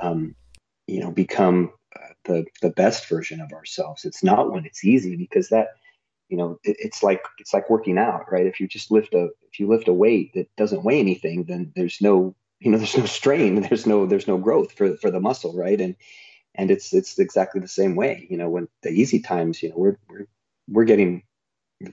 um, 0.00 0.34
you 0.86 1.00
know 1.00 1.10
become 1.10 1.72
uh, 1.96 2.12
the 2.24 2.44
the 2.62 2.70
best 2.70 3.08
version 3.08 3.40
of 3.40 3.52
ourselves. 3.52 4.04
It's 4.04 4.22
not 4.22 4.52
when 4.52 4.64
it's 4.64 4.84
easy 4.84 5.16
because 5.16 5.48
that 5.48 5.68
you 6.28 6.36
know 6.36 6.58
it, 6.64 6.76
it's 6.78 7.02
like 7.02 7.22
it's 7.38 7.54
like 7.54 7.70
working 7.70 7.98
out 7.98 8.30
right? 8.30 8.46
If 8.46 8.60
you 8.60 8.68
just 8.68 8.90
lift 8.90 9.14
a 9.14 9.30
if 9.50 9.58
you 9.58 9.68
lift 9.68 9.88
a 9.88 9.92
weight 9.92 10.32
that 10.34 10.54
doesn't 10.56 10.84
weigh 10.84 11.00
anything 11.00 11.44
then 11.44 11.72
there's 11.74 12.00
no 12.00 12.34
you 12.60 12.70
know 12.70 12.78
there's 12.78 12.96
no 12.96 13.06
strain 13.06 13.62
there's 13.62 13.86
no 13.86 14.06
there's 14.06 14.28
no 14.28 14.38
growth 14.38 14.72
for 14.72 14.96
for 14.96 15.10
the 15.10 15.20
muscle 15.20 15.56
right? 15.56 15.80
And 15.80 15.96
and 16.54 16.70
it's 16.70 16.92
it's 16.92 17.18
exactly 17.18 17.60
the 17.60 17.68
same 17.68 17.96
way 17.96 18.26
you 18.30 18.36
know 18.36 18.48
when 18.48 18.68
the 18.82 18.90
easy 18.90 19.20
times 19.20 19.62
you 19.62 19.70
know 19.70 19.76
we're 19.76 19.98
we're 20.08 20.26
we're 20.68 20.84
getting 20.84 21.22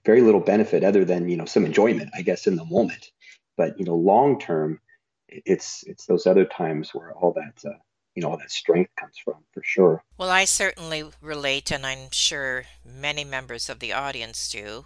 very 0.05 0.21
little 0.21 0.39
benefit 0.39 0.83
other 0.83 1.05
than 1.05 1.27
you 1.29 1.37
know 1.37 1.45
some 1.45 1.65
enjoyment 1.65 2.09
i 2.15 2.21
guess 2.21 2.47
in 2.47 2.55
the 2.55 2.65
moment. 2.65 3.11
But 3.57 3.79
you 3.79 3.85
know 3.85 3.95
long 3.95 4.39
term 4.39 4.79
it's 5.27 5.83
it's 5.87 6.05
those 6.05 6.27
other 6.27 6.45
times 6.45 6.93
where 6.93 7.13
all 7.13 7.33
that 7.33 7.69
uh, 7.69 7.77
you 8.15 8.21
know 8.21 8.31
all 8.31 8.37
that 8.37 8.51
strength 8.51 8.91
comes 8.99 9.17
from 9.23 9.43
for 9.53 9.61
sure. 9.63 10.03
Well 10.17 10.29
i 10.29 10.45
certainly 10.45 11.03
relate 11.21 11.71
and 11.71 11.85
i'm 11.85 12.11
sure 12.11 12.65
many 12.85 13.23
members 13.23 13.69
of 13.69 13.79
the 13.79 13.93
audience 13.93 14.49
do. 14.49 14.85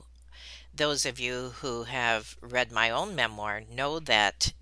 Those 0.73 1.05
of 1.05 1.19
you 1.19 1.53
who 1.61 1.83
have 1.83 2.35
read 2.41 2.71
my 2.71 2.89
own 2.89 3.15
memoir 3.15 3.61
know 3.71 3.99
that 3.99 4.53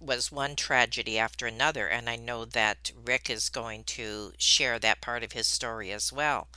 was 0.00 0.30
one 0.30 0.54
tragedy 0.54 1.18
after 1.18 1.46
another 1.46 1.88
and 1.88 2.08
i 2.08 2.16
know 2.16 2.44
that 2.44 2.92
rick 3.04 3.30
is 3.30 3.48
going 3.48 3.82
to 3.84 4.32
share 4.36 4.78
that 4.78 5.00
part 5.00 5.22
of 5.22 5.32
his 5.32 5.46
story 5.46 5.90
as 5.90 6.12
well 6.12 6.48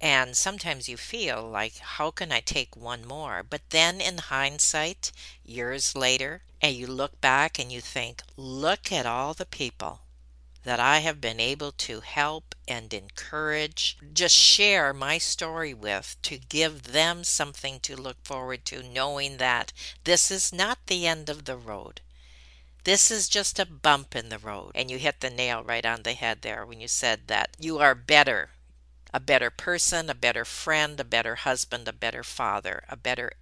and 0.00 0.36
sometimes 0.36 0.88
you 0.88 0.96
feel 0.96 1.42
like 1.42 1.78
how 1.78 2.10
can 2.10 2.32
i 2.32 2.40
take 2.40 2.74
one 2.76 3.06
more 3.06 3.42
but 3.42 3.62
then 3.70 4.00
in 4.00 4.18
hindsight 4.18 5.12
years 5.44 5.94
later 5.94 6.42
and 6.62 6.74
you 6.74 6.86
look 6.86 7.20
back 7.20 7.58
and 7.58 7.70
you 7.70 7.80
think 7.80 8.22
look 8.36 8.90
at 8.90 9.06
all 9.06 9.34
the 9.34 9.46
people 9.46 10.00
that 10.66 10.80
I 10.80 10.98
have 10.98 11.20
been 11.20 11.38
able 11.38 11.70
to 11.70 12.00
help 12.00 12.56
and 12.66 12.92
encourage, 12.92 13.96
just 14.12 14.34
share 14.34 14.92
my 14.92 15.16
story 15.16 15.72
with 15.72 16.16
to 16.22 16.38
give 16.38 16.90
them 16.90 17.22
something 17.22 17.78
to 17.80 17.94
look 17.94 18.16
forward 18.24 18.64
to, 18.64 18.82
knowing 18.82 19.36
that 19.36 19.72
this 20.02 20.28
is 20.28 20.52
not 20.52 20.78
the 20.88 21.06
end 21.06 21.28
of 21.28 21.44
the 21.44 21.56
road. 21.56 22.00
This 22.86 23.10
is 23.10 23.28
just 23.28 23.58
a 23.58 23.66
bump 23.66 24.14
in 24.14 24.28
the 24.28 24.38
road. 24.38 24.70
And 24.76 24.92
you 24.92 24.98
hit 24.98 25.18
the 25.18 25.28
nail 25.28 25.64
right 25.64 25.84
on 25.84 26.04
the 26.04 26.12
head 26.12 26.42
there 26.42 26.64
when 26.64 26.80
you 26.80 26.86
said 26.86 27.22
that 27.26 27.56
you 27.58 27.78
are 27.80 27.96
better 27.96 28.50
a 29.12 29.18
better 29.18 29.50
person, 29.50 30.08
a 30.08 30.14
better 30.14 30.44
friend, 30.44 31.00
a 31.00 31.04
better 31.04 31.34
husband, 31.34 31.88
a 31.88 31.92
better 31.92 32.22
father, 32.22 32.84
a 32.88 32.96
better 32.96 33.32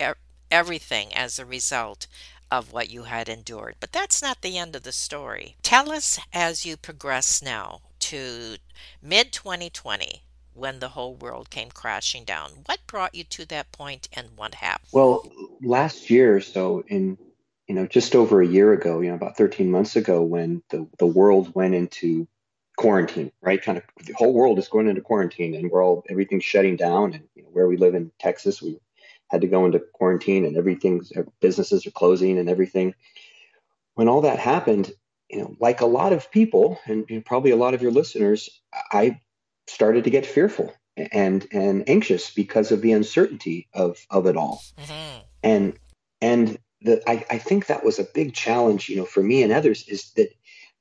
everything 0.51 1.15
as 1.15 1.39
a 1.39 1.45
result 1.45 2.07
of 2.51 2.73
what 2.73 2.89
you 2.89 3.03
had 3.03 3.29
endured. 3.29 3.75
But 3.81 3.93
that's 3.93 4.23
not 4.23 4.41
the 4.41 4.57
end 4.57 4.75
of 4.77 4.83
the 4.83 4.93
story. 4.93 5.57
Tell 5.63 5.93
us 5.93 6.19
as 6.33 6.65
you 6.65 6.79
progress 6.79 7.43
now 7.43 7.83
to 7.99 8.57
mid 9.03 9.31
2020 9.31 10.23
when 10.55 10.79
the 10.79 10.91
whole 10.91 11.17
world 11.17 11.51
came 11.51 11.71
crashing 11.71 12.25
down. 12.25 12.63
What 12.65 12.87
brought 12.87 13.15
you 13.15 13.25
to 13.25 13.45
that 13.47 13.73
point 13.73 14.09
and 14.15 14.29
what 14.37 14.55
happened? 14.55 14.89
Well, 14.93 15.31
last 15.61 16.09
year, 16.09 16.37
or 16.37 16.41
so 16.41 16.83
in 16.89 17.19
you 17.69 17.75
know, 17.75 17.87
just 17.87 18.15
over 18.15 18.43
a 18.43 18.47
year 18.47 18.73
ago, 18.73 19.01
you 19.01 19.09
know, 19.09 19.15
about 19.15 19.37
13 19.37 19.71
months 19.71 19.97
ago 19.97 20.23
when 20.23 20.63
the, 20.71 20.87
the 20.99 21.07
world 21.07 21.55
went 21.55 21.75
into 21.75 22.29
quarantine, 22.77 23.33
right? 23.41 23.63
Kind 23.63 23.79
of 23.79 23.85
the 24.05 24.13
whole 24.15 24.33
world 24.33 24.59
is 24.59 24.69
going 24.69 24.89
into 24.89 25.01
quarantine 25.01 25.55
and 25.55 25.71
we're 25.71 25.85
all 25.85 26.05
everything's 26.09 26.45
shutting 26.45 26.77
down 26.77 27.15
and 27.15 27.25
you 27.35 27.43
know, 27.43 27.49
where 27.51 27.67
we 27.67 27.77
live 27.77 27.95
in 27.95 28.11
Texas, 28.19 28.61
we 28.61 28.79
had 29.31 29.41
to 29.41 29.47
go 29.47 29.65
into 29.65 29.79
quarantine 29.79 30.45
and 30.45 30.57
everything's 30.57 31.13
businesses 31.41 31.87
are 31.87 31.93
closing 31.93 32.39
and 32.39 32.49
everything. 32.49 32.95
When 33.95 34.09
all 34.09 34.23
that 34.23 34.39
happened, 34.39 34.93
you 35.31 35.39
know, 35.39 35.57
like 35.61 35.81
a 35.81 35.87
lot 35.87 36.13
of 36.13 36.31
people 36.31 36.79
and, 36.87 37.07
and 37.09 37.25
probably 37.25 37.53
a 37.53 37.57
lot 37.57 37.75
of 37.75 37.83
your 37.83 37.93
listeners, 37.93 38.51
I 38.93 39.21
started 39.67 40.05
to 40.05 40.11
get 40.11 40.27
fearful 40.27 40.75
and 40.97 41.47
and 41.51 41.89
anxious 41.89 42.31
because 42.31 42.71
of 42.73 42.83
the 42.83 42.93
uncertainty 42.93 43.69
of 43.73 44.05
of 44.11 44.27
it 44.27 44.37
all. 44.37 44.63
Mm-hmm. 44.79 45.21
And 45.43 45.79
and 46.21 46.59
the 46.85 47.03
I, 47.09 47.25
I 47.31 47.39
think 47.39 47.67
that 47.67 47.85
was 47.85 47.99
a 47.99 48.05
big 48.05 48.35
challenge, 48.35 48.89
you 48.89 48.97
know, 48.97 49.05
for 49.05 49.23
me 49.23 49.43
and 49.43 49.53
others 49.53 49.89
is 49.89 50.13
that, 50.13 50.29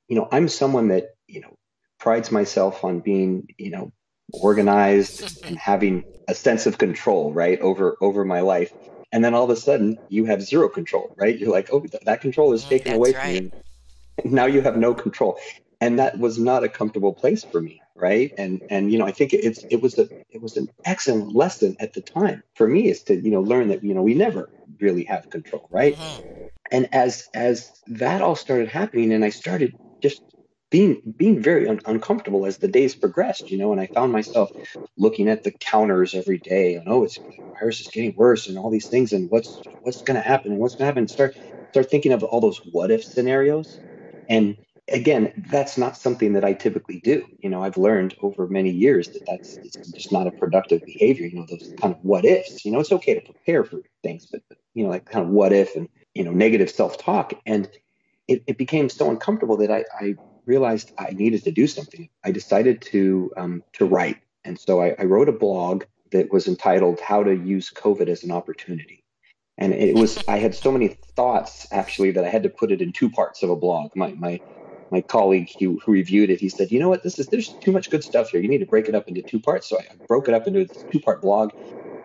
you 0.07 0.15
know, 0.15 0.27
I'm 0.31 0.47
someone 0.47 0.89
that, 0.89 1.15
you 1.27 1.41
know, 1.41 1.57
prides 1.99 2.31
myself 2.31 2.83
on 2.83 2.99
being, 2.99 3.47
you 3.57 3.71
know, 3.71 3.91
organized 4.33 5.43
and 5.45 5.57
having 5.57 6.03
a 6.27 6.35
sense 6.35 6.65
of 6.65 6.77
control, 6.77 7.33
right, 7.33 7.59
over 7.61 7.97
over 8.01 8.23
my 8.25 8.41
life. 8.41 8.71
And 9.11 9.23
then 9.23 9.33
all 9.33 9.43
of 9.43 9.49
a 9.49 9.55
sudden, 9.55 9.97
you 10.09 10.25
have 10.25 10.41
zero 10.41 10.69
control, 10.69 11.13
right? 11.17 11.37
You're 11.37 11.51
like, 11.51 11.69
oh, 11.71 11.85
that 12.05 12.21
control 12.21 12.53
is 12.53 12.63
mm, 12.63 12.69
taken 12.69 12.93
away 12.93 13.13
right. 13.13 13.37
from 13.37 13.45
you. 13.45 13.51
Now 14.25 14.45
you 14.45 14.61
have 14.61 14.77
no 14.77 14.93
control, 14.93 15.39
and 15.83 15.99
that 15.99 16.17
was 16.17 16.39
not 16.39 16.63
a 16.63 16.69
comfortable 16.69 17.13
place 17.13 17.43
for 17.43 17.59
me, 17.59 17.81
right? 17.93 18.31
And 18.37 18.61
and 18.69 18.89
you 18.89 18.97
know, 18.97 19.05
I 19.05 19.11
think 19.11 19.33
it's 19.33 19.65
it 19.69 19.81
was 19.81 19.97
a 19.97 20.07
it 20.29 20.41
was 20.41 20.55
an 20.55 20.69
excellent 20.85 21.35
lesson 21.35 21.75
at 21.81 21.91
the 21.91 22.01
time 22.01 22.41
for 22.55 22.69
me 22.69 22.87
is 22.87 23.03
to 23.03 23.15
you 23.15 23.31
know 23.31 23.41
learn 23.41 23.67
that 23.67 23.83
you 23.83 23.93
know 23.93 24.01
we 24.01 24.13
never 24.13 24.49
really 24.79 25.03
have 25.03 25.29
control, 25.29 25.67
right? 25.69 25.97
Mm-hmm. 25.97 26.21
And 26.71 26.89
as 26.93 27.27
as 27.33 27.69
that 27.87 28.21
all 28.21 28.35
started 28.35 28.69
happening, 28.69 29.11
and 29.11 29.25
I 29.25 29.29
started 29.29 29.73
just 30.01 30.21
being 30.71 31.01
being 31.17 31.41
very 31.41 31.67
un- 31.67 31.81
uncomfortable 31.85 32.45
as 32.45 32.59
the 32.59 32.69
days 32.69 32.95
progressed, 32.95 33.51
you 33.51 33.57
know, 33.57 33.73
and 33.73 33.81
I 33.81 33.87
found 33.87 34.13
myself 34.13 34.51
looking 34.97 35.27
at 35.27 35.43
the 35.43 35.51
counters 35.51 36.13
every 36.13 36.37
day 36.37 36.75
and 36.75 36.87
oh, 36.87 37.03
it's 37.03 37.17
the 37.17 37.43
virus 37.59 37.81
is 37.81 37.89
getting 37.89 38.15
worse 38.15 38.47
and 38.47 38.57
all 38.57 38.69
these 38.69 38.87
things 38.87 39.11
and 39.11 39.29
what's 39.29 39.59
what's 39.81 40.01
going 40.01 40.15
to 40.15 40.25
happen 40.25 40.53
and 40.53 40.61
what's 40.61 40.75
going 40.75 40.85
to 40.85 40.93
happen. 40.93 41.09
Start 41.09 41.35
start 41.73 41.89
thinking 41.89 42.13
of 42.13 42.23
all 42.23 42.39
those 42.39 42.61
what 42.71 42.89
if 42.89 43.03
scenarios, 43.03 43.81
and 44.29 44.55
again, 44.91 45.45
that's 45.49 45.77
not 45.77 45.97
something 45.97 46.33
that 46.33 46.43
I 46.43 46.53
typically 46.53 46.99
do. 46.99 47.25
You 47.39 47.49
know, 47.49 47.63
I've 47.63 47.77
learned 47.77 48.15
over 48.21 48.47
many 48.47 48.69
years 48.69 49.09
that 49.09 49.25
that's 49.25 49.59
just 49.93 50.11
not 50.11 50.27
a 50.27 50.31
productive 50.31 50.85
behavior. 50.85 51.27
You 51.27 51.39
know, 51.39 51.45
those 51.49 51.73
kind 51.79 51.93
of 51.93 51.99
what 52.03 52.25
ifs. 52.25 52.65
You 52.65 52.71
know, 52.71 52.79
it's 52.79 52.91
okay 52.91 53.15
to 53.15 53.21
prepare 53.21 53.63
for 53.63 53.81
things, 54.01 54.27
but, 54.31 54.41
you 54.73 54.83
know, 54.83 54.89
like 54.89 55.05
kind 55.05 55.25
of 55.25 55.31
what 55.31 55.53
if 55.53 55.75
and 55.75 55.87
you 56.13 56.23
know 56.23 56.31
negative 56.31 56.69
self 56.69 56.97
talk 56.97 57.33
and 57.45 57.67
it, 58.27 58.43
it 58.47 58.57
became 58.57 58.89
so 58.89 59.09
uncomfortable 59.09 59.57
that 59.57 59.71
I, 59.71 59.85
I 59.99 60.15
realized 60.45 60.91
I 60.97 61.11
needed 61.11 61.43
to 61.43 61.51
do 61.51 61.67
something. 61.67 62.09
I 62.23 62.31
decided 62.31 62.81
to 62.83 63.31
um, 63.37 63.63
to 63.73 63.85
write, 63.85 64.17
and 64.43 64.59
so 64.59 64.81
I, 64.81 64.95
I 64.97 65.03
wrote 65.03 65.29
a 65.29 65.33
blog 65.33 65.83
that 66.11 66.31
was 66.31 66.47
entitled 66.47 66.99
"How 66.99 67.23
to 67.23 67.35
Use 67.35 67.71
COVID 67.71 68.07
as 68.07 68.23
an 68.23 68.31
Opportunity." 68.31 69.03
And 69.57 69.73
it 69.73 69.95
was 69.95 70.23
I 70.27 70.39
had 70.39 70.55
so 70.55 70.71
many 70.71 70.97
thoughts 71.15 71.67
actually 71.71 72.11
that 72.11 72.25
I 72.25 72.29
had 72.29 72.43
to 72.43 72.49
put 72.49 72.71
it 72.71 72.81
in 72.81 72.91
two 72.91 73.09
parts 73.09 73.43
of 73.43 73.49
a 73.49 73.55
blog. 73.55 73.91
My 73.95 74.13
my 74.13 74.41
my 74.93 75.01
colleague 75.01 75.49
who, 75.59 75.79
who 75.83 75.91
reviewed 75.91 76.29
it, 76.29 76.39
he 76.39 76.47
said, 76.47 76.71
you 76.71 76.79
know 76.79 76.87
what, 76.87 77.03
this 77.03 77.17
is 77.17 77.27
there's 77.27 77.49
too 77.49 77.71
much 77.71 77.89
good 77.89 78.03
stuff 78.03 78.29
here. 78.29 78.39
You 78.39 78.47
need 78.47 78.59
to 78.59 78.65
break 78.67 78.87
it 78.87 78.95
up 78.95 79.07
into 79.07 79.23
two 79.23 79.39
parts. 79.39 79.67
So 79.67 79.79
I 79.79 79.85
broke 80.07 80.27
it 80.27 80.35
up 80.35 80.47
into 80.47 80.61
a 80.61 80.67
two 80.91 80.99
part 80.99 81.21
blog, 81.21 81.51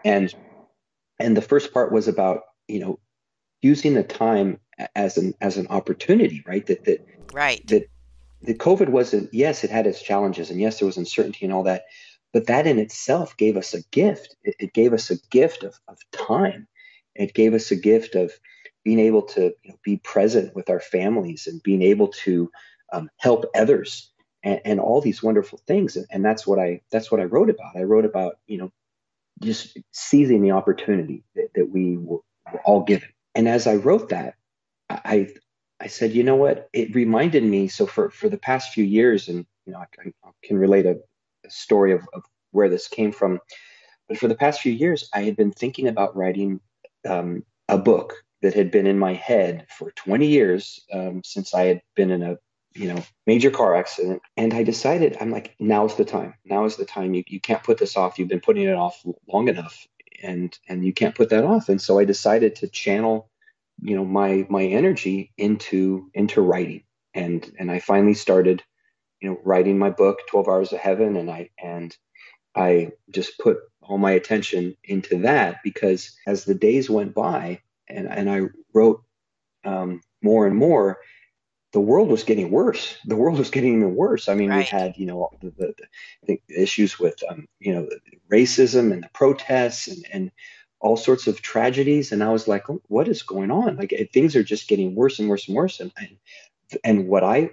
and 0.04 0.34
and 1.20 1.36
the 1.36 1.42
first 1.42 1.72
part 1.74 1.92
was 1.92 2.08
about 2.08 2.42
you 2.66 2.80
know 2.80 2.98
using 3.60 3.94
the 3.94 4.02
time 4.02 4.58
as 4.96 5.18
an 5.18 5.34
as 5.40 5.58
an 5.58 5.66
opportunity, 5.68 6.42
right? 6.46 6.66
That 6.66 6.84
that 6.84 7.06
right 7.32 7.60
that 7.66 7.88
the 8.42 8.54
COVID 8.54 8.88
wasn't, 8.88 9.34
yes, 9.34 9.64
it 9.64 9.70
had 9.70 9.86
its 9.86 10.00
challenges 10.00 10.50
and 10.50 10.60
yes, 10.60 10.78
there 10.78 10.86
was 10.86 10.96
uncertainty 10.96 11.44
and 11.44 11.52
all 11.52 11.64
that, 11.64 11.82
but 12.32 12.46
that 12.46 12.66
in 12.66 12.78
itself 12.78 13.36
gave 13.36 13.56
us 13.56 13.74
a 13.74 13.82
gift. 13.90 14.36
It, 14.44 14.54
it 14.58 14.72
gave 14.72 14.92
us 14.92 15.10
a 15.10 15.18
gift 15.30 15.64
of, 15.64 15.74
of 15.88 15.98
time. 16.12 16.68
It 17.14 17.34
gave 17.34 17.52
us 17.52 17.70
a 17.70 17.76
gift 17.76 18.14
of 18.14 18.32
being 18.84 19.00
able 19.00 19.22
to 19.22 19.52
you 19.62 19.70
know, 19.70 19.78
be 19.84 19.98
present 19.98 20.54
with 20.54 20.70
our 20.70 20.80
families 20.80 21.46
and 21.46 21.62
being 21.62 21.82
able 21.82 22.08
to 22.08 22.50
um, 22.92 23.10
help 23.16 23.44
others 23.54 24.10
and, 24.42 24.60
and, 24.64 24.80
all 24.80 25.00
these 25.00 25.22
wonderful 25.22 25.60
things. 25.66 25.96
And, 25.96 26.06
and 26.10 26.24
that's 26.24 26.46
what 26.46 26.58
I 26.58 26.80
that's 26.90 27.10
what 27.10 27.20
I 27.20 27.24
wrote 27.24 27.50
about. 27.50 27.76
I 27.76 27.82
wrote 27.82 28.04
about 28.04 28.38
you 28.46 28.58
know 28.58 28.72
just 29.40 29.78
seizing 29.92 30.42
the 30.42 30.52
opportunity 30.52 31.22
that, 31.36 31.50
that 31.54 31.70
we 31.70 31.96
were, 31.96 32.20
were 32.52 32.60
all 32.64 32.82
given. 32.82 33.08
And 33.34 33.48
as 33.48 33.66
I 33.66 33.76
wrote 33.76 34.08
that, 34.08 34.34
I 34.90 35.28
I 35.80 35.86
said, 35.86 36.12
you 36.12 36.24
know 36.24 36.36
what? 36.36 36.68
It 36.72 36.94
reminded 36.94 37.44
me. 37.44 37.68
So 37.68 37.86
for 37.86 38.10
for 38.10 38.28
the 38.28 38.38
past 38.38 38.72
few 38.72 38.84
years, 38.84 39.28
and 39.28 39.46
you 39.66 39.72
know, 39.72 39.78
I, 39.78 40.08
I 40.24 40.30
can 40.42 40.58
relate 40.58 40.86
a, 40.86 40.98
a 41.44 41.50
story 41.50 41.92
of, 41.92 42.08
of, 42.12 42.24
where 42.50 42.68
this 42.68 42.88
came 42.88 43.12
from. 43.12 43.40
But 44.08 44.18
for 44.18 44.26
the 44.26 44.34
past 44.34 44.60
few 44.60 44.72
years, 44.72 45.08
I 45.12 45.22
had 45.22 45.36
been 45.36 45.52
thinking 45.52 45.86
about 45.86 46.16
writing 46.16 46.60
um, 47.06 47.44
a 47.68 47.76
book 47.76 48.14
that 48.40 48.54
had 48.54 48.70
been 48.70 48.86
in 48.86 48.98
my 48.98 49.12
head 49.12 49.66
for 49.68 49.90
20 49.90 50.26
years 50.26 50.80
um, 50.92 51.22
since 51.24 51.52
I 51.54 51.64
had 51.64 51.82
been 51.94 52.10
in 52.10 52.22
a 52.22 52.38
you 52.74 52.92
know 52.92 53.02
major 53.26 53.50
car 53.50 53.74
accident 53.74 54.22
and 54.36 54.54
i 54.54 54.62
decided 54.62 55.16
i'm 55.20 55.30
like 55.30 55.54
now's 55.58 55.96
the 55.96 56.04
time. 56.04 56.34
Now 56.44 56.64
is 56.64 56.76
the 56.76 56.84
time. 56.84 57.14
You, 57.14 57.24
you 57.26 57.40
can't 57.40 57.62
put 57.62 57.78
this 57.78 57.96
off. 57.96 58.18
You've 58.18 58.28
been 58.28 58.40
putting 58.40 58.64
it 58.64 58.74
off 58.74 59.04
long 59.26 59.48
enough 59.48 59.86
and 60.22 60.56
and 60.68 60.84
you 60.84 60.92
can't 60.92 61.14
put 61.14 61.30
that 61.30 61.44
off. 61.44 61.68
And 61.68 61.80
so 61.80 61.98
i 61.98 62.04
decided 62.04 62.56
to 62.56 62.68
channel 62.68 63.30
you 63.80 63.96
know 63.96 64.04
my 64.04 64.46
my 64.48 64.64
energy 64.64 65.32
into 65.36 66.10
into 66.14 66.40
writing. 66.40 66.82
And 67.14 67.50
and 67.58 67.70
i 67.70 67.78
finally 67.80 68.14
started 68.14 68.62
you 69.20 69.30
know 69.30 69.38
writing 69.44 69.78
my 69.78 69.90
book 69.90 70.20
12 70.28 70.48
hours 70.48 70.72
of 70.72 70.80
heaven. 70.80 71.16
And 71.16 71.30
i 71.30 71.50
and 71.62 71.96
i 72.54 72.90
just 73.10 73.38
put 73.38 73.58
all 73.82 73.98
my 73.98 74.12
attention 74.12 74.76
into 74.84 75.20
that 75.20 75.56
because 75.64 76.16
as 76.26 76.44
the 76.44 76.54
days 76.54 76.90
went 76.90 77.14
by 77.14 77.60
and 77.88 78.08
and 78.08 78.30
i 78.30 78.42
wrote 78.74 79.02
um, 79.64 80.00
more 80.22 80.46
and 80.46 80.56
more 80.56 80.98
the 81.72 81.80
world 81.80 82.08
was 82.08 82.24
getting 82.24 82.50
worse. 82.50 82.96
The 83.04 83.16
world 83.16 83.38
was 83.38 83.50
getting 83.50 83.76
even 83.76 83.94
worse. 83.94 84.28
I 84.28 84.34
mean, 84.34 84.50
right. 84.50 84.58
we 84.58 84.64
had, 84.64 84.96
you 84.96 85.06
know, 85.06 85.30
the, 85.40 85.50
the, 85.50 85.74
the 86.26 86.40
issues 86.48 86.98
with, 86.98 87.22
um, 87.28 87.46
you 87.60 87.74
know, 87.74 87.88
racism 88.32 88.92
and 88.92 89.02
the 89.02 89.10
protests 89.12 89.88
and, 89.88 90.06
and 90.12 90.30
all 90.80 90.96
sorts 90.96 91.26
of 91.26 91.42
tragedies 91.42 92.12
and 92.12 92.22
i 92.22 92.28
was 92.28 92.46
like 92.46 92.68
oh, 92.70 92.80
what 92.88 93.08
is 93.08 93.22
going 93.22 93.50
on 93.50 93.76
like 93.76 93.92
things 94.12 94.36
are 94.36 94.42
just 94.42 94.68
getting 94.68 94.94
worse 94.94 95.18
and 95.18 95.28
worse 95.28 95.48
and 95.48 95.56
worse 95.56 95.80
and, 95.80 95.92
and 95.98 96.16
and 96.84 97.08
what 97.08 97.24
i 97.24 97.50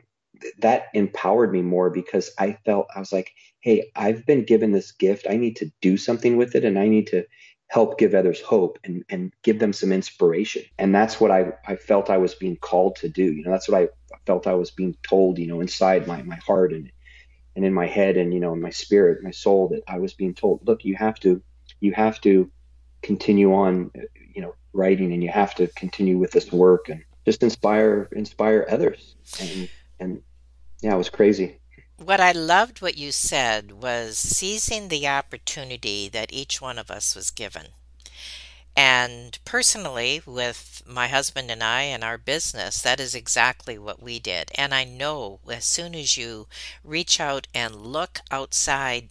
that 0.59 0.87
empowered 0.93 1.51
me 1.51 1.61
more 1.61 1.89
because 1.89 2.31
i 2.37 2.53
felt 2.65 2.87
i 2.95 2.99
was 2.99 3.11
like 3.11 3.31
hey 3.61 3.89
i've 3.95 4.25
been 4.25 4.43
given 4.43 4.71
this 4.71 4.91
gift 4.91 5.25
i 5.29 5.37
need 5.37 5.55
to 5.55 5.71
do 5.81 5.97
something 5.97 6.37
with 6.37 6.55
it 6.55 6.65
and 6.65 6.77
i 6.77 6.87
need 6.87 7.07
to 7.07 7.25
help 7.67 7.97
give 7.97 8.13
others 8.13 8.41
hope 8.41 8.77
and 8.83 9.03
and 9.09 9.33
give 9.43 9.59
them 9.59 9.73
some 9.73 9.91
inspiration 9.91 10.61
and 10.77 10.93
that's 10.93 11.19
what 11.19 11.31
i 11.31 11.51
i 11.67 11.75
felt 11.75 12.09
i 12.09 12.17
was 12.17 12.35
being 12.35 12.57
called 12.57 12.95
to 12.95 13.09
do 13.09 13.23
you 13.23 13.43
know 13.43 13.49
that's 13.49 13.67
what 13.67 13.81
i 13.81 13.87
felt 14.25 14.47
i 14.47 14.53
was 14.53 14.71
being 14.71 14.95
told 15.03 15.37
you 15.37 15.47
know 15.47 15.61
inside 15.61 16.07
my 16.07 16.21
my 16.23 16.37
heart 16.37 16.73
and 16.73 16.91
and 17.55 17.63
in 17.63 17.73
my 17.73 17.87
head 17.87 18.17
and 18.17 18.33
you 18.33 18.39
know 18.39 18.53
in 18.53 18.61
my 18.61 18.69
spirit 18.69 19.23
my 19.23 19.31
soul 19.31 19.69
that 19.69 19.81
i 19.87 19.99
was 19.99 20.13
being 20.13 20.33
told 20.33 20.65
look 20.67 20.83
you 20.83 20.95
have 20.95 21.19
to 21.19 21.41
you 21.79 21.93
have 21.93 22.19
to 22.21 22.49
continue 23.05 23.53
on, 23.53 23.91
you 24.33 24.41
know, 24.41 24.55
writing, 24.73 25.13
and 25.13 25.23
you 25.23 25.29
have 25.29 25.55
to 25.55 25.67
continue 25.67 26.17
with 26.17 26.31
this 26.31 26.51
work 26.51 26.89
and 26.89 27.03
just 27.25 27.43
inspire 27.43 28.09
inspire 28.11 28.65
others. 28.69 29.15
And 29.39 29.69
and 29.99 30.21
yeah, 30.81 30.95
it 30.95 30.97
was 30.97 31.09
crazy. 31.09 31.59
What 31.97 32.19
I 32.19 32.33
loved 32.33 32.81
what 32.81 32.97
you 32.97 33.11
said 33.13 33.71
was 33.71 34.17
seizing 34.17 34.89
the 34.89 35.07
opportunity 35.07 36.09
that 36.09 36.33
each 36.33 36.59
one 36.59 36.77
of 36.77 36.91
us 36.91 37.15
was 37.15 37.31
given. 37.31 37.67
And 38.77 39.37
personally, 39.45 40.21
with 40.25 40.83
my 40.85 41.07
husband 41.07 41.49
and 41.51 41.63
I 41.63 41.83
and 41.83 42.03
our 42.03 42.17
business, 42.17 42.81
that 42.81 42.99
is 42.99 43.15
exactly 43.15 43.77
what 43.77 44.01
we 44.01 44.19
did. 44.19 44.51
And 44.55 44.73
I 44.73 44.83
know 44.83 45.39
as 45.49 45.65
soon 45.65 45.95
as 45.95 46.17
you 46.17 46.47
reach 46.83 47.19
out 47.19 47.47
and 47.53 47.75
look 47.75 48.19
outside, 48.31 49.09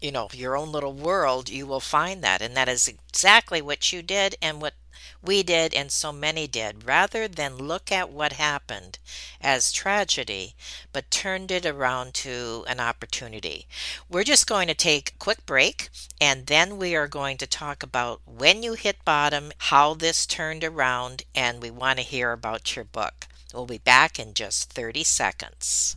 you 0.00 0.12
know, 0.12 0.28
your 0.32 0.56
own 0.56 0.72
little 0.72 0.92
world, 0.92 1.48
you 1.48 1.66
will 1.66 1.80
find 1.80 2.22
that. 2.24 2.42
And 2.42 2.56
that 2.56 2.68
is 2.68 2.88
exactly 2.88 3.60
what 3.62 3.92
you 3.92 4.02
did 4.02 4.36
and 4.42 4.60
what 4.62 4.74
we 5.22 5.42
did 5.42 5.74
and 5.74 5.90
so 5.90 6.12
many 6.12 6.46
did, 6.46 6.84
rather 6.84 7.28
than 7.28 7.56
look 7.56 7.90
at 7.90 8.10
what 8.10 8.34
happened 8.34 8.98
as 9.40 9.72
tragedy, 9.72 10.54
but 10.92 11.10
turned 11.10 11.50
it 11.50 11.66
around 11.66 12.14
to 12.14 12.64
an 12.68 12.80
opportunity. 12.80 13.66
We're 14.08 14.24
just 14.24 14.46
going 14.46 14.68
to 14.68 14.74
take 14.74 15.10
a 15.10 15.18
quick 15.18 15.46
break 15.46 15.88
and 16.20 16.46
then 16.46 16.78
we 16.78 16.94
are 16.94 17.08
going 17.08 17.38
to 17.38 17.46
talk 17.46 17.82
about 17.82 18.20
when 18.26 18.62
you 18.62 18.74
hit 18.74 19.04
bottom, 19.04 19.52
how 19.58 19.94
this 19.94 20.26
turned 20.26 20.64
around, 20.64 21.24
and 21.34 21.62
we 21.62 21.70
want 21.70 21.98
to 21.98 22.04
hear 22.04 22.32
about 22.32 22.76
your 22.76 22.84
book. 22.84 23.26
We'll 23.52 23.66
be 23.66 23.78
back 23.78 24.18
in 24.18 24.34
just 24.34 24.72
30 24.72 25.04
seconds. 25.04 25.96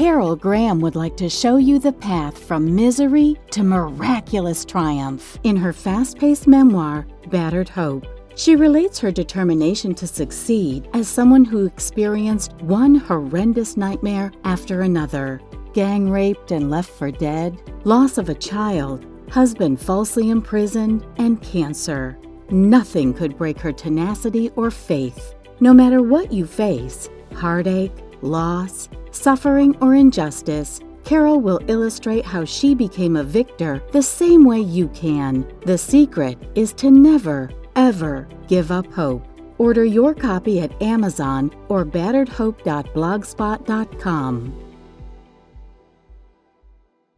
Carol 0.00 0.34
Graham 0.34 0.80
would 0.80 0.96
like 0.96 1.14
to 1.18 1.28
show 1.28 1.58
you 1.58 1.78
the 1.78 1.92
path 1.92 2.42
from 2.42 2.74
misery 2.74 3.36
to 3.50 3.62
miraculous 3.62 4.64
triumph 4.64 5.38
in 5.42 5.58
her 5.58 5.74
fast 5.74 6.16
paced 6.16 6.46
memoir, 6.46 7.06
Battered 7.26 7.68
Hope. 7.68 8.06
She 8.34 8.56
relates 8.56 8.98
her 8.98 9.10
determination 9.10 9.94
to 9.96 10.06
succeed 10.06 10.88
as 10.94 11.06
someone 11.06 11.44
who 11.44 11.66
experienced 11.66 12.54
one 12.62 12.94
horrendous 12.94 13.76
nightmare 13.76 14.32
after 14.44 14.80
another 14.80 15.38
gang 15.74 16.08
raped 16.08 16.50
and 16.50 16.70
left 16.70 16.88
for 16.88 17.10
dead, 17.10 17.60
loss 17.84 18.16
of 18.16 18.30
a 18.30 18.34
child, 18.34 19.04
husband 19.28 19.78
falsely 19.78 20.30
imprisoned, 20.30 21.06
and 21.18 21.42
cancer. 21.42 22.18
Nothing 22.48 23.12
could 23.12 23.36
break 23.36 23.58
her 23.58 23.70
tenacity 23.70 24.48
or 24.56 24.70
faith. 24.70 25.34
No 25.60 25.74
matter 25.74 26.00
what 26.00 26.32
you 26.32 26.46
face 26.46 27.10
heartache, 27.34 27.92
loss, 28.22 28.88
suffering, 29.10 29.76
or 29.80 29.94
injustice 29.94 30.80
Carol 31.04 31.40
will 31.40 31.60
illustrate 31.66 32.24
how 32.24 32.44
she 32.44 32.72
became 32.74 33.16
a 33.16 33.24
victor 33.24 33.82
the 33.92 34.02
same 34.02 34.44
way 34.44 34.60
you 34.60 34.88
can. 34.88 35.46
The 35.66 35.78
secret 35.78 36.38
is 36.54 36.72
to 36.74 36.90
never, 36.90 37.50
ever 37.74 38.28
give 38.48 38.70
up 38.70 38.86
hope. 38.92 39.24
Order 39.58 39.84
your 39.84 40.14
copy 40.14 40.60
at 40.60 40.80
Amazon 40.80 41.50
or 41.68 41.84
batteredhope.blogspot.com. 41.84 44.66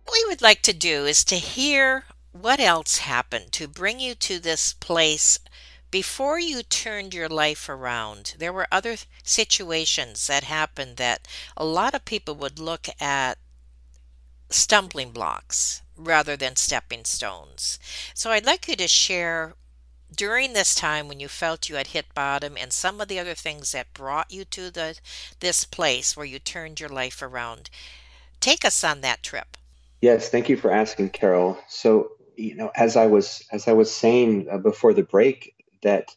What 0.05 0.15
we 0.15 0.25
would 0.29 0.43
like 0.43 0.63
to 0.63 0.73
do 0.73 1.07
is 1.07 1.25
to 1.27 1.37
hear 1.37 2.05
what 2.33 2.59
else 2.61 2.99
happened 2.99 3.53
to 3.53 3.69
bring 3.69 4.01
you 4.01 4.15
to 4.17 4.39
this 4.39 4.75
place 4.75 5.39
before 5.93 6.41
you 6.41 6.65
turned 6.65 7.15
your 7.15 7.29
life 7.29 7.69
around. 7.69 8.35
There 8.39 8.53
were 8.53 8.67
other 8.73 8.97
situations 9.23 10.27
that 10.27 10.43
happened 10.43 10.97
that 10.97 11.29
a 11.57 11.65
lot 11.65 11.95
of 11.95 12.05
people 12.05 12.35
would 12.35 12.59
look 12.59 12.89
at 12.99 13.39
stumbling 14.51 15.13
blocks 15.13 15.83
rather 15.97 16.37
than 16.37 16.57
stepping 16.57 17.05
stones. 17.05 17.79
So 18.15 18.31
I'd 18.31 18.47
like 18.47 18.67
you 18.67 18.75
to 18.77 18.89
share 18.89 19.55
during 20.15 20.53
this 20.55 20.75
time 20.75 21.09
when 21.09 21.21
you 21.21 21.29
felt 21.29 21.69
you 21.69 21.77
had 21.77 21.89
hit 21.89 22.15
bottom 22.15 22.57
and 22.59 22.73
some 22.73 23.01
of 23.01 23.09
the 23.09 23.19
other 23.19 23.35
things 23.35 23.73
that 23.73 23.95
brought 23.95 24.31
you 24.31 24.45
to 24.47 24.71
the 24.71 24.99
this 25.41 25.65
place 25.65 26.17
where 26.17 26.27
you 26.27 26.39
turned 26.39 26.81
your 26.81 26.89
life 26.89 27.23
around. 27.23 27.71
Take 28.41 28.65
us 28.65 28.83
on 28.83 29.03
that 29.03 29.23
trip. 29.23 29.57
Yes, 30.01 30.29
thank 30.29 30.49
you 30.49 30.57
for 30.57 30.71
asking, 30.71 31.11
Carol. 31.11 31.59
So, 31.69 32.13
you 32.37 32.57
know, 32.57 32.73
as 32.75 32.97
I 32.97 33.07
was 33.07 33.45
as 33.53 33.69
I 33.69 33.73
was 33.73 33.95
saying 33.95 34.49
uh, 34.51 34.59
before 34.59 34.93
the 34.93 35.05
break, 35.05 35.52
that 35.83 36.15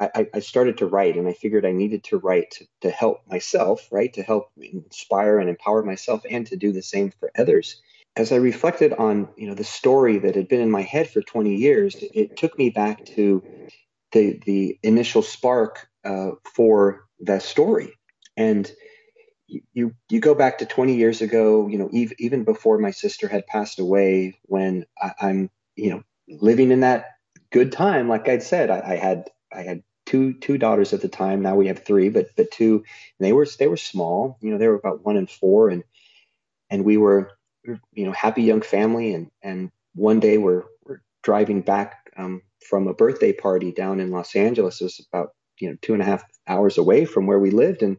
I, 0.00 0.26
I, 0.34 0.40
started 0.40 0.78
to 0.78 0.86
write, 0.86 1.16
and 1.16 1.28
I 1.28 1.32
figured 1.34 1.64
I 1.64 1.70
needed 1.70 2.02
to 2.04 2.18
write 2.18 2.50
to, 2.52 2.66
to 2.80 2.90
help 2.90 3.20
myself, 3.28 3.86
right, 3.92 4.12
to 4.14 4.22
help 4.24 4.50
inspire 4.56 5.38
and 5.38 5.48
empower 5.48 5.84
myself, 5.84 6.22
and 6.28 6.44
to 6.48 6.56
do 6.56 6.72
the 6.72 6.82
same 6.82 7.12
for 7.20 7.30
others 7.38 7.80
as 8.16 8.32
I 8.32 8.36
reflected 8.36 8.92
on 8.92 9.28
you 9.36 9.48
know 9.48 9.54
the 9.54 9.64
story 9.64 10.18
that 10.18 10.34
had 10.34 10.48
been 10.48 10.60
in 10.60 10.70
my 10.70 10.82
head 10.82 11.08
for 11.10 11.20
20 11.20 11.54
years, 11.54 11.96
it 12.00 12.36
took 12.36 12.56
me 12.58 12.70
back 12.70 13.04
to 13.06 13.42
the 14.12 14.40
the 14.44 14.78
initial 14.82 15.22
spark 15.22 15.88
uh, 16.04 16.32
for 16.54 17.06
that 17.20 17.42
story. 17.42 17.92
And 18.36 18.70
you 19.46 19.94
you 20.08 20.20
go 20.20 20.34
back 20.34 20.58
to 20.58 20.66
20 20.66 20.94
years 20.94 21.20
ago, 21.22 21.68
you 21.68 21.78
know, 21.78 21.88
even 21.92 22.16
even 22.18 22.44
before 22.44 22.78
my 22.78 22.92
sister 22.92 23.28
had 23.28 23.46
passed 23.46 23.78
away, 23.78 24.38
when 24.42 24.86
I, 25.00 25.12
am 25.20 25.50
you 25.76 25.90
know 25.90 26.02
living 26.28 26.70
in 26.70 26.80
that 26.80 27.13
good 27.54 27.70
time, 27.70 28.08
like 28.08 28.28
I'd 28.28 28.42
said, 28.42 28.68
I, 28.68 28.80
I 28.80 28.96
had 28.96 29.30
I 29.52 29.62
had 29.62 29.84
two 30.06 30.34
two 30.34 30.58
daughters 30.58 30.92
at 30.92 31.00
the 31.00 31.08
time. 31.08 31.40
Now 31.40 31.54
we 31.54 31.68
have 31.68 31.84
three, 31.84 32.10
but 32.10 32.30
but 32.36 32.50
two. 32.50 32.84
And 33.18 33.26
they 33.26 33.32
were 33.32 33.46
they 33.58 33.68
were 33.68 33.76
small. 33.76 34.36
You 34.40 34.50
know, 34.50 34.58
they 34.58 34.66
were 34.66 34.74
about 34.74 35.04
one 35.04 35.16
and 35.16 35.30
four, 35.30 35.70
and 35.70 35.84
and 36.68 36.84
we 36.84 36.96
were 36.96 37.30
you 37.64 38.04
know 38.04 38.12
happy 38.12 38.42
young 38.42 38.60
family 38.60 39.14
and 39.14 39.30
and 39.42 39.70
one 39.94 40.20
day 40.20 40.36
we're 40.36 40.64
we're 40.84 41.00
driving 41.22 41.62
back 41.62 42.10
um, 42.16 42.42
from 42.68 42.88
a 42.88 42.92
birthday 42.92 43.32
party 43.32 43.70
down 43.72 44.00
in 44.00 44.10
Los 44.10 44.34
Angeles. 44.34 44.80
It 44.80 44.84
was 44.84 45.06
about 45.12 45.30
you 45.60 45.70
know 45.70 45.76
two 45.80 45.94
and 45.94 46.02
a 46.02 46.06
half 46.06 46.24
hours 46.48 46.76
away 46.76 47.04
from 47.04 47.26
where 47.26 47.38
we 47.38 47.52
lived, 47.52 47.82
and 47.82 47.96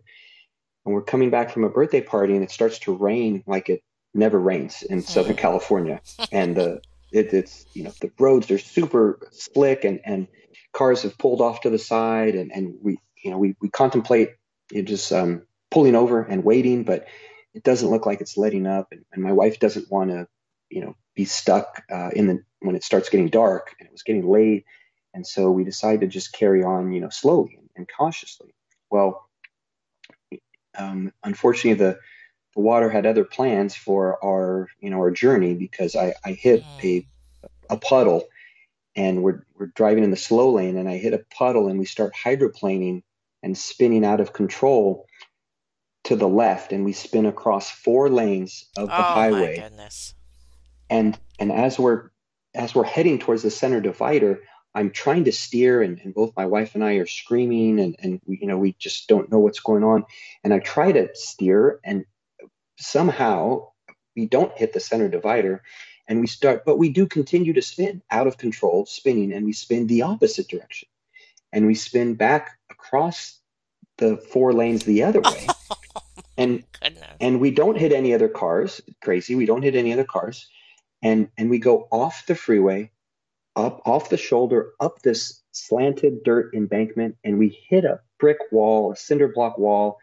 and 0.86 0.94
we're 0.94 1.02
coming 1.02 1.30
back 1.30 1.50
from 1.50 1.64
a 1.64 1.70
birthday 1.70 2.02
party, 2.02 2.36
and 2.36 2.44
it 2.44 2.52
starts 2.52 2.80
to 2.80 2.94
rain 2.94 3.42
like 3.48 3.70
it 3.70 3.82
never 4.14 4.38
rains 4.38 4.84
in 4.84 5.02
Southern 5.02 5.38
California, 5.38 6.02
and 6.34 6.58
the 6.58 6.82
it, 7.12 7.34
it's 7.34 7.66
you 7.74 7.84
know 7.84 7.94
the 8.02 8.12
roads 8.20 8.50
are 8.52 8.58
super 8.58 9.20
slick, 9.32 9.84
and 9.84 10.00
and 10.06 10.28
cars 10.74 11.04
have 11.04 11.18
pulled 11.18 11.42
off 11.42 11.62
to 11.62 11.70
the 11.70 11.80
side, 11.80 12.36
and 12.36 12.52
and 12.52 12.76
we 12.82 12.98
you 13.24 13.32
know 13.32 13.38
we 13.38 13.56
we 13.62 13.70
contemplate 13.70 14.32
you 14.72 14.82
know, 14.82 14.86
just 14.86 15.12
um, 15.12 15.44
pulling 15.72 15.96
over 15.96 16.22
and 16.22 16.44
waiting, 16.44 16.84
but 16.84 17.08
it 17.54 17.64
doesn't 17.64 17.90
look 17.90 18.06
like 18.06 18.22
it's 18.22 18.38
letting 18.38 18.68
up, 18.68 18.88
and, 18.92 19.06
and 19.14 19.24
my 19.24 19.32
wife 19.32 19.60
doesn't 19.60 19.90
want 19.92 20.10
to, 20.10 20.28
you 20.70 20.82
know, 20.82 20.96
be 21.16 21.26
stuck 21.26 21.84
uh, 21.92 22.10
in 22.16 22.28
the 22.28 22.44
when 22.60 22.76
it 22.76 22.84
starts 22.84 23.10
getting 23.10 23.30
dark, 23.30 23.74
and 23.80 23.88
it 23.88 23.92
was 23.92 24.04
getting 24.04 24.28
late, 24.28 24.66
and 25.14 25.26
so 25.26 25.50
we 25.52 25.64
decided 25.64 26.02
to 26.02 26.08
just 26.08 26.34
carry 26.34 26.64
on, 26.64 26.92
you 26.92 27.00
know, 27.00 27.10
slowly 27.10 27.60
and, 27.76 27.88
cautiously. 27.98 28.54
Well, 28.90 29.28
um, 30.78 31.14
unfortunately, 31.24 31.86
the 31.86 32.00
the 32.56 32.62
water 32.62 32.90
had 32.90 33.06
other 33.06 33.26
plans 33.26 33.76
for 33.76 34.24
our, 34.24 34.70
you 34.80 34.90
know, 34.90 34.98
our 34.98 35.12
journey 35.12 35.54
because 35.54 35.96
I, 35.96 36.14
I 36.24 36.32
hit 36.32 36.64
a 36.82 37.02
mm. 37.02 37.06
a 37.70 37.78
puddle, 37.78 38.28
and 38.96 39.24
we're 39.24 39.46
we're 39.58 39.68
driving 39.68 40.04
in 40.04 40.12
the 40.12 40.18
slow 40.18 40.52
lane, 40.52 40.78
and 40.78 40.88
I 40.88 40.98
hit 40.98 41.14
a 41.14 41.26
puddle, 41.38 41.68
and 41.68 41.80
we 41.80 41.86
start 41.86 42.14
hydroplaning 42.14 43.04
and 43.44 43.58
spinning 43.58 44.04
out 44.04 44.20
of 44.20 44.34
control 44.34 45.06
to 46.06 46.16
the 46.16 46.28
left 46.28 46.72
and 46.72 46.86
we 46.86 46.94
spin 46.94 47.26
across 47.26 47.70
four 47.70 48.10
lanes 48.10 48.66
of 48.78 48.88
the 48.88 48.98
oh, 48.98 49.02
highway. 49.02 49.58
My 49.58 49.64
goodness. 49.64 50.14
And 50.90 51.18
and 51.40 51.52
as 51.52 51.78
we're 51.78 52.10
as 52.54 52.74
we're 52.74 52.86
heading 52.86 53.20
towards 53.20 53.44
the 53.44 53.52
center 53.52 53.82
divider, 53.82 54.42
I'm 54.74 54.92
trying 54.92 55.26
to 55.26 55.32
steer 55.32 55.82
and, 55.82 56.00
and 56.04 56.14
both 56.14 56.34
my 56.38 56.46
wife 56.46 56.76
and 56.76 56.84
I 56.84 56.94
are 56.94 57.08
screaming 57.08 57.80
and, 57.80 57.96
and 58.00 58.22
we, 58.26 58.40
you 58.40 58.48
know, 58.48 58.58
we 58.58 58.76
just 58.80 59.08
don't 59.08 59.32
know 59.32 59.40
what's 59.40 59.60
going 59.60 59.84
on. 59.84 60.06
And 60.44 60.54
I 60.54 60.60
try 60.60 60.92
to 60.92 61.10
steer 61.16 61.80
and 61.84 62.06
somehow 62.78 63.70
we 64.16 64.26
don't 64.26 64.58
hit 64.58 64.74
the 64.74 64.80
center 64.80 65.10
divider 65.10 65.64
and 66.08 66.20
we 66.20 66.28
start, 66.28 66.66
but 66.66 66.78
we 66.78 66.90
do 66.90 67.08
continue 67.08 67.54
to 67.54 67.62
spin 67.62 68.02
out 68.12 68.28
of 68.28 68.38
control, 68.38 68.86
spinning, 68.86 69.34
and 69.34 69.46
we 69.46 69.54
spin 69.54 69.88
the 69.88 70.04
opposite 70.04 70.48
direction. 70.48 70.88
And 71.52 71.66
we 71.66 71.76
spin 71.76 72.16
back 72.16 72.58
across 72.70 73.40
the 73.98 74.18
four 74.18 74.54
lanes 74.54 74.84
the 74.84 75.04
other 75.04 75.22
way. 75.22 75.48
and 76.38 76.64
Goodness. 76.82 77.18
and 77.20 77.40
we 77.40 77.52
don't 77.52 77.78
hit 77.78 77.92
any 77.92 78.14
other 78.14 78.28
cars. 78.28 78.82
Crazy, 79.02 79.36
we 79.36 79.46
don't 79.46 79.62
hit 79.62 79.76
any 79.76 79.94
other 79.94 80.04
cars, 80.04 80.48
and 81.02 81.30
and 81.38 81.50
we 81.50 81.60
go 81.60 81.88
off 81.92 82.26
the 82.28 82.36
freeway, 82.36 82.92
up 83.56 83.82
off 83.86 84.10
the 84.10 84.18
shoulder, 84.18 84.74
up 84.80 85.02
this 85.02 85.42
slanted 85.52 86.24
dirt 86.24 86.54
embankment, 86.54 87.16
and 87.24 87.40
we 87.40 87.58
hit 87.70 87.86
a 87.86 88.02
brick 88.20 88.38
wall, 88.52 88.92
a 88.92 88.96
cinder 88.96 89.30
block 89.30 89.58
wall, 89.58 89.98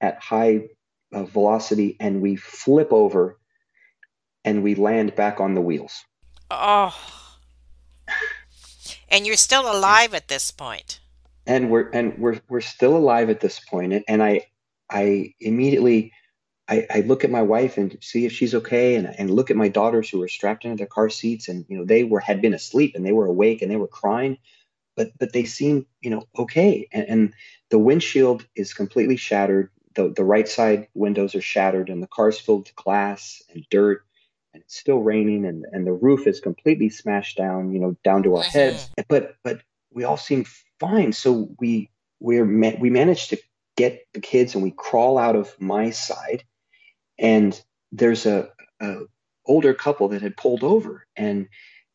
at 0.00 0.20
high 0.20 0.68
uh, 1.16 1.24
velocity, 1.24 1.96
and 1.98 2.20
we 2.20 2.36
flip 2.36 2.92
over, 2.92 3.38
and 4.44 4.62
we 4.62 4.74
land 4.74 5.16
back 5.16 5.40
on 5.40 5.54
the 5.54 5.62
wheels. 5.62 6.04
Oh. 6.50 6.94
And 9.08 9.26
you're 9.26 9.36
still 9.36 9.70
alive 9.72 10.14
at 10.14 10.28
this 10.28 10.50
point. 10.50 11.00
And 11.46 11.70
we're 11.70 11.88
and 11.90 12.18
we're 12.18 12.40
we're 12.48 12.60
still 12.60 12.96
alive 12.96 13.30
at 13.30 13.40
this 13.40 13.60
point, 13.60 13.92
and, 13.92 14.04
and 14.08 14.22
I 14.22 14.42
I 14.90 15.34
immediately 15.40 16.12
I, 16.68 16.86
I, 16.90 17.00
look 17.02 17.22
at 17.22 17.30
my 17.30 17.42
wife 17.42 17.78
and 17.78 17.96
see 18.00 18.26
if 18.26 18.32
she's 18.32 18.52
okay, 18.52 18.96
and, 18.96 19.06
and 19.16 19.30
look 19.30 19.52
at 19.52 19.56
my 19.56 19.68
daughters 19.68 20.10
who 20.10 20.18
were 20.18 20.26
strapped 20.26 20.64
into 20.64 20.76
their 20.76 20.88
car 20.88 21.08
seats, 21.08 21.48
and 21.48 21.64
you 21.68 21.78
know 21.78 21.84
they 21.84 22.02
were 22.02 22.18
had 22.18 22.42
been 22.42 22.52
asleep 22.52 22.96
and 22.96 23.06
they 23.06 23.12
were 23.12 23.26
awake 23.26 23.62
and 23.62 23.70
they 23.70 23.76
were 23.76 23.86
crying, 23.86 24.38
but 24.96 25.12
but 25.20 25.32
they 25.32 25.44
seemed 25.44 25.86
you 26.00 26.10
know 26.10 26.24
okay, 26.36 26.88
and, 26.92 27.08
and 27.08 27.34
the 27.70 27.78
windshield 27.78 28.44
is 28.56 28.74
completely 28.74 29.16
shattered. 29.16 29.70
The 29.96 30.10
the 30.10 30.24
right 30.24 30.48
side 30.48 30.88
windows 30.94 31.34
are 31.36 31.42
shattered, 31.42 31.90
and 31.90 32.02
the 32.02 32.08
car's 32.08 32.40
filled 32.40 32.68
with 32.68 32.76
glass 32.76 33.42
and 33.54 33.66
dirt, 33.70 34.04
and 34.54 34.62
it's 34.64 34.78
still 34.78 35.00
raining 35.00 35.46
and, 35.46 35.66
and 35.72 35.86
the 35.86 35.92
roof 35.94 36.26
is 36.28 36.40
completely 36.40 36.90
smashed 36.90 37.38
down, 37.38 37.72
you 37.72 37.80
know, 37.80 37.96
down 38.04 38.24
to 38.24 38.36
our 38.36 38.44
Mm-hmm. 38.44 38.58
heads. 38.58 38.90
But 39.08 39.36
but 39.44 39.62
we 39.92 40.04
all 40.04 40.18
seem 40.18 40.46
fine. 40.80 41.12
So 41.14 41.50
we 41.60 41.90
we're 42.20 42.46
we 42.78 42.90
managed 42.90 43.30
to 43.30 43.38
get 43.76 44.06
the 44.14 44.20
kids 44.20 44.54
and 44.54 44.64
we 44.64 44.72
crawl 44.72 45.18
out 45.18 45.36
of 45.36 45.60
my 45.60 45.90
side 45.90 46.44
and 47.18 47.60
there's 47.92 48.26
a, 48.26 48.50
a 48.80 49.00
older 49.46 49.74
couple 49.74 50.08
that 50.10 50.22
had 50.22 50.36
pulled 50.36 50.64
over 50.64 51.06
and 51.16 51.48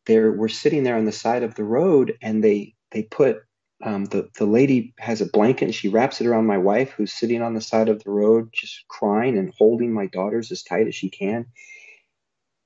they 0.06 0.20
were 0.20 0.50
sitting 0.50 0.84
there 0.84 0.96
on 0.96 1.06
the 1.06 1.12
side 1.12 1.44
of 1.44 1.56
the 1.56 1.64
road 1.64 2.18
and 2.22 2.44
they 2.44 2.74
they 2.92 3.04
put 3.04 3.44
um, 3.82 4.06
the 4.06 4.30
the 4.38 4.46
lady 4.46 4.94
has 4.98 5.20
a 5.20 5.26
blanket 5.26 5.66
and 5.66 5.74
she 5.74 5.88
wraps 5.88 6.20
it 6.20 6.26
around 6.26 6.46
my 6.46 6.58
wife 6.58 6.92
who's 6.92 7.12
sitting 7.12 7.42
on 7.42 7.54
the 7.54 7.60
side 7.62 7.88
of 7.88 8.02
the 8.04 8.10
road 8.10 8.50
just 8.52 8.86
crying 8.88 9.38
and 9.38 9.54
holding 9.58 9.92
my 9.92 10.06
daughters 10.06 10.52
as 10.52 10.62
tight 10.64 10.88
as 10.88 10.94
she 10.94 11.10
can. 11.10 11.46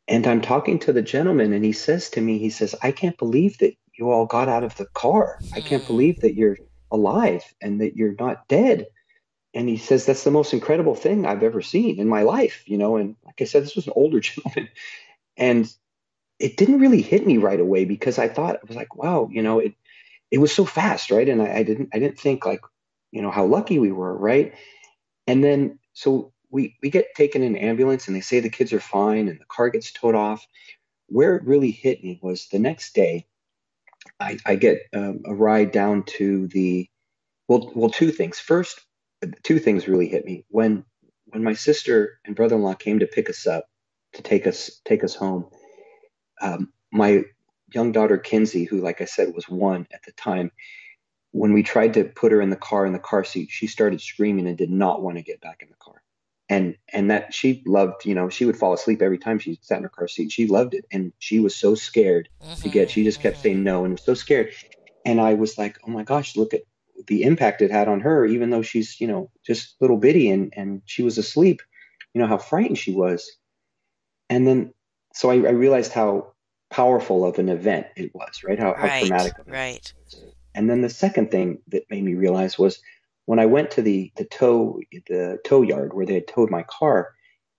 And 0.09 0.27
i'm 0.27 0.41
talking 0.43 0.79
to 0.81 0.93
the 0.93 1.03
gentleman 1.03 1.53
and 1.53 1.65
he 1.65 1.73
says 1.73 2.11
to 2.11 2.21
me 2.21 2.39
he 2.39 2.51
says 2.51 2.75
i 2.83 2.93
can't 2.93 3.19
believe 3.19 3.59
that 3.59 3.75
you 3.99 4.11
all 4.11 4.27
got 4.27 4.49
out 4.49 4.65
of 4.65 4.77
the 4.77 4.87
car. 4.95 5.43
I 5.55 5.61
can't 5.63 5.85
Mm. 5.85 5.89
believe 5.89 6.21
that 6.21 6.35
you're 6.35 6.59
alive 6.93 7.45
and 7.63 7.81
that 7.81 7.97
you're 7.97 8.17
not 8.21 8.49
dead. 8.49 8.87
And 9.55 9.69
he 9.69 9.79
says 9.79 10.07
that's 10.07 10.25
the 10.25 10.31
most 10.33 10.55
incredible 10.55 10.95
thing 10.97 11.27
i've 11.27 11.43
ever 11.45 11.63
seen 11.63 12.01
in 12.01 12.09
my 12.09 12.23
life 12.23 12.65
you 12.67 12.79
know 12.79 12.97
and 12.97 13.17
like 13.27 13.41
i 13.43 13.45
said 13.45 13.63
this 13.65 13.77
was 13.77 13.87
an 13.89 13.95
older 13.97 14.21
gentleman. 14.29 14.69
And 15.39 15.69
it 16.41 16.59
didn't 16.59 16.81
really 16.81 17.03
hit 17.03 17.27
me 17.27 17.39
right 17.39 17.61
away 17.61 17.87
because 17.87 18.19
i 18.19 18.29
thought 18.29 18.57
i 18.57 18.67
was 18.69 18.77
like 18.77 18.97
wow 18.97 19.29
you 19.33 19.43
know 19.43 19.61
it 19.61 19.75
it 20.31 20.39
was 20.39 20.55
so 20.55 20.65
fast 20.65 21.11
right? 21.11 21.29
And 21.29 21.43
I, 21.43 21.59
I 21.59 21.63
didn't 21.63 21.91
i 21.95 21.99
didn't 21.99 22.19
think 22.19 22.47
like 22.47 22.61
you 23.13 23.23
know 23.23 23.31
how 23.31 23.47
lucky 23.47 23.79
we 23.79 23.93
were 23.93 24.17
right? 24.17 24.55
And 25.27 25.45
then 25.45 25.79
so 25.95 26.33
we 26.51 26.77
we 26.83 26.91
get 26.91 27.15
taken 27.17 27.43
in 27.43 27.57
an 27.57 27.63
ambulance 27.63 28.09
and 28.09 28.17
they 28.17 28.21
say 28.23 28.41
the 28.41 28.51
kids 28.51 28.73
are 28.73 28.81
fine 28.81 29.29
and 29.29 29.41
the 29.41 29.47
car 29.47 29.71
gets 29.71 29.93
towed 29.93 30.15
off. 30.17 30.47
Where 31.09 31.37
it 31.37 31.45
really 31.45 31.71
hit 31.73 32.03
me 32.05 32.21
was 32.23 32.49
the 32.49 32.59
next 32.61 32.95
day 32.95 33.27
i, 34.21 34.39
I 34.47 34.57
get 34.57 34.83
um, 34.95 35.23
a 35.27 35.35
ride 35.35 35.73
down 35.73 36.05
to 36.19 36.49
the 36.49 36.89
well 37.49 37.73
well 37.75 37.91
two 37.91 38.11
things. 38.13 38.39
First 38.41 38.81
two 39.43 39.59
things 39.59 39.89
really 39.89 40.09
hit 40.09 40.25
me. 40.25 40.45
When 40.49 40.85
when 41.27 41.45
my 41.45 41.55
sister 41.55 42.21
and 42.25 42.37
brother-in-law 42.37 42.75
came 42.75 43.01
to 43.01 43.07
pick 43.07 43.31
us 43.31 43.47
up 43.47 43.67
to 44.15 44.23
take 44.23 44.47
us 44.47 44.81
take 44.85 45.05
us 45.05 45.15
home 45.15 45.47
um, 46.41 46.73
my 46.93 47.25
young 47.77 47.93
daughter 47.93 48.19
kinsey 48.19 48.65
who 48.65 48.81
like 48.81 49.01
i 49.01 49.05
said 49.05 49.35
was 49.35 49.49
one 49.49 49.87
at 49.93 50.03
the 50.05 50.13
time 50.13 50.51
when 51.37 51.53
we 51.53 51.63
tried 51.63 51.93
to 51.93 52.05
put 52.05 52.33
her 52.33 52.41
in 52.41 52.49
the 52.49 52.57
car 52.57 52.87
in 52.87 52.95
the 52.95 52.99
car 52.99 53.23
seat 53.23 53.51
she 53.51 53.67
started 53.67 54.01
screaming 54.01 54.47
and 54.47 54.57
did 54.57 54.71
not 54.71 55.03
want 55.03 55.19
to 55.19 55.23
get 55.23 55.41
back 55.43 55.61
in 55.61 55.69
the 55.69 55.77
car. 55.77 56.03
And 56.49 56.77
and 56.93 57.11
that 57.11 57.35
she 57.35 57.63
loved 57.67 58.07
you 58.07 58.15
know 58.15 58.31
she 58.31 58.47
would 58.47 58.57
fall 58.57 58.73
asleep 58.73 59.03
every 59.03 59.19
time 59.19 59.39
she 59.39 59.59
sat 59.61 59.77
in 59.77 59.83
her 59.83 59.91
car 59.91 60.09
seat. 60.09 60.33
She 60.33 60.47
loved 60.47 60.73
it. 60.73 60.87
And 60.91 61.13
she 61.19 61.41
was 61.41 61.55
so 61.55 61.75
scared 61.75 62.31
to 62.63 62.71
get 62.71 62.91
she 62.91 63.05
just 63.05 63.21
kept 63.21 63.37
saying 63.39 63.63
no 63.63 63.85
and 63.85 63.93
was 63.93 64.03
so 64.03 64.15
scared. 64.15 64.53
And 65.05 65.21
i 65.21 65.35
was 65.35 65.59
like 65.59 65.77
oh 65.87 65.91
my 65.91 66.05
gosh 66.05 66.37
look 66.37 66.55
at 66.55 66.63
the 67.07 67.25
impact 67.25 67.61
it 67.61 67.71
had 67.71 67.89
on 67.89 68.01
her 68.01 68.25
even 68.25 68.49
though 68.49 68.63
she's 68.63 68.99
you 68.99 69.07
know 69.07 69.31
just 69.45 69.75
little 69.81 69.99
bitty 69.99 70.31
and 70.31 70.55
and 70.57 70.83
she 70.87 71.03
was 71.03 71.19
asleep. 71.19 71.61
You 72.15 72.23
know 72.23 72.29
how 72.29 72.39
frightened 72.39 72.79
she 72.79 72.93
was. 72.93 73.31
And 74.31 74.47
then 74.47 74.73
so 75.13 75.31
i, 75.31 75.35
I 75.35 75.51
realized 75.51 75.93
how 75.93 76.33
powerful 76.71 77.25
of 77.25 77.39
an 77.39 77.49
event 77.49 77.87
it 77.97 78.15
was 78.15 78.43
right 78.45 78.59
how, 78.59 78.75
how 78.75 78.87
Right, 78.87 79.01
traumatic 79.03 79.33
right. 79.47 79.93
and 80.55 80.69
then 80.69 80.83
the 80.83 80.91
second 80.91 81.31
thing 81.31 81.59
that 81.69 81.91
made 81.91 82.03
me 82.03 82.15
realize 82.15 82.59
was 82.59 82.81
when 83.27 83.39
I 83.39 83.47
went 83.47 83.73
to 83.73 83.83
the 83.83 84.13
the 84.17 84.25
tow 84.25 84.81
the 85.09 85.39
tow 85.45 85.63
yard 85.63 85.93
where 85.93 86.07
they 86.07 86.15
had 86.15 86.29
towed 86.29 86.51
my 86.51 86.63
car, 86.63 87.15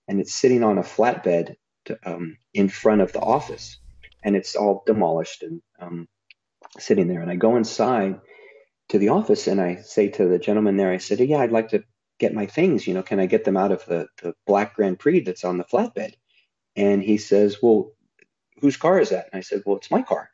and 0.07 0.19
it's 0.19 0.33
sitting 0.33 0.63
on 0.63 0.77
a 0.77 0.83
flatbed 0.83 1.55
to, 1.85 1.99
um, 2.09 2.37
in 2.53 2.69
front 2.69 3.01
of 3.01 3.11
the 3.13 3.19
office, 3.19 3.77
and 4.23 4.35
it's 4.35 4.55
all 4.55 4.83
demolished 4.85 5.43
and 5.43 5.61
um, 5.79 6.07
sitting 6.79 7.07
there. 7.07 7.21
And 7.21 7.31
I 7.31 7.35
go 7.35 7.55
inside 7.55 8.19
to 8.89 8.99
the 8.99 9.09
office 9.09 9.47
and 9.47 9.61
I 9.61 9.77
say 9.77 10.09
to 10.09 10.27
the 10.27 10.39
gentleman 10.39 10.77
there, 10.77 10.91
I 10.91 10.97
said, 10.97 11.19
"Yeah, 11.19 11.39
I'd 11.39 11.51
like 11.51 11.69
to 11.69 11.83
get 12.19 12.33
my 12.33 12.45
things. 12.45 12.87
You 12.87 12.93
know, 12.93 13.03
can 13.03 13.19
I 13.19 13.25
get 13.25 13.43
them 13.43 13.57
out 13.57 13.71
of 13.71 13.85
the 13.85 14.07
the 14.21 14.33
black 14.45 14.75
Grand 14.75 14.99
Prix 14.99 15.21
that's 15.21 15.43
on 15.45 15.57
the 15.57 15.65
flatbed?" 15.65 16.13
And 16.75 17.03
he 17.03 17.17
says, 17.17 17.57
"Well, 17.61 17.93
whose 18.61 18.77
car 18.77 18.99
is 18.99 19.09
that?" 19.09 19.29
And 19.31 19.37
I 19.39 19.41
said, 19.41 19.63
"Well, 19.65 19.77
it's 19.77 19.91
my 19.91 20.01
car." 20.01 20.29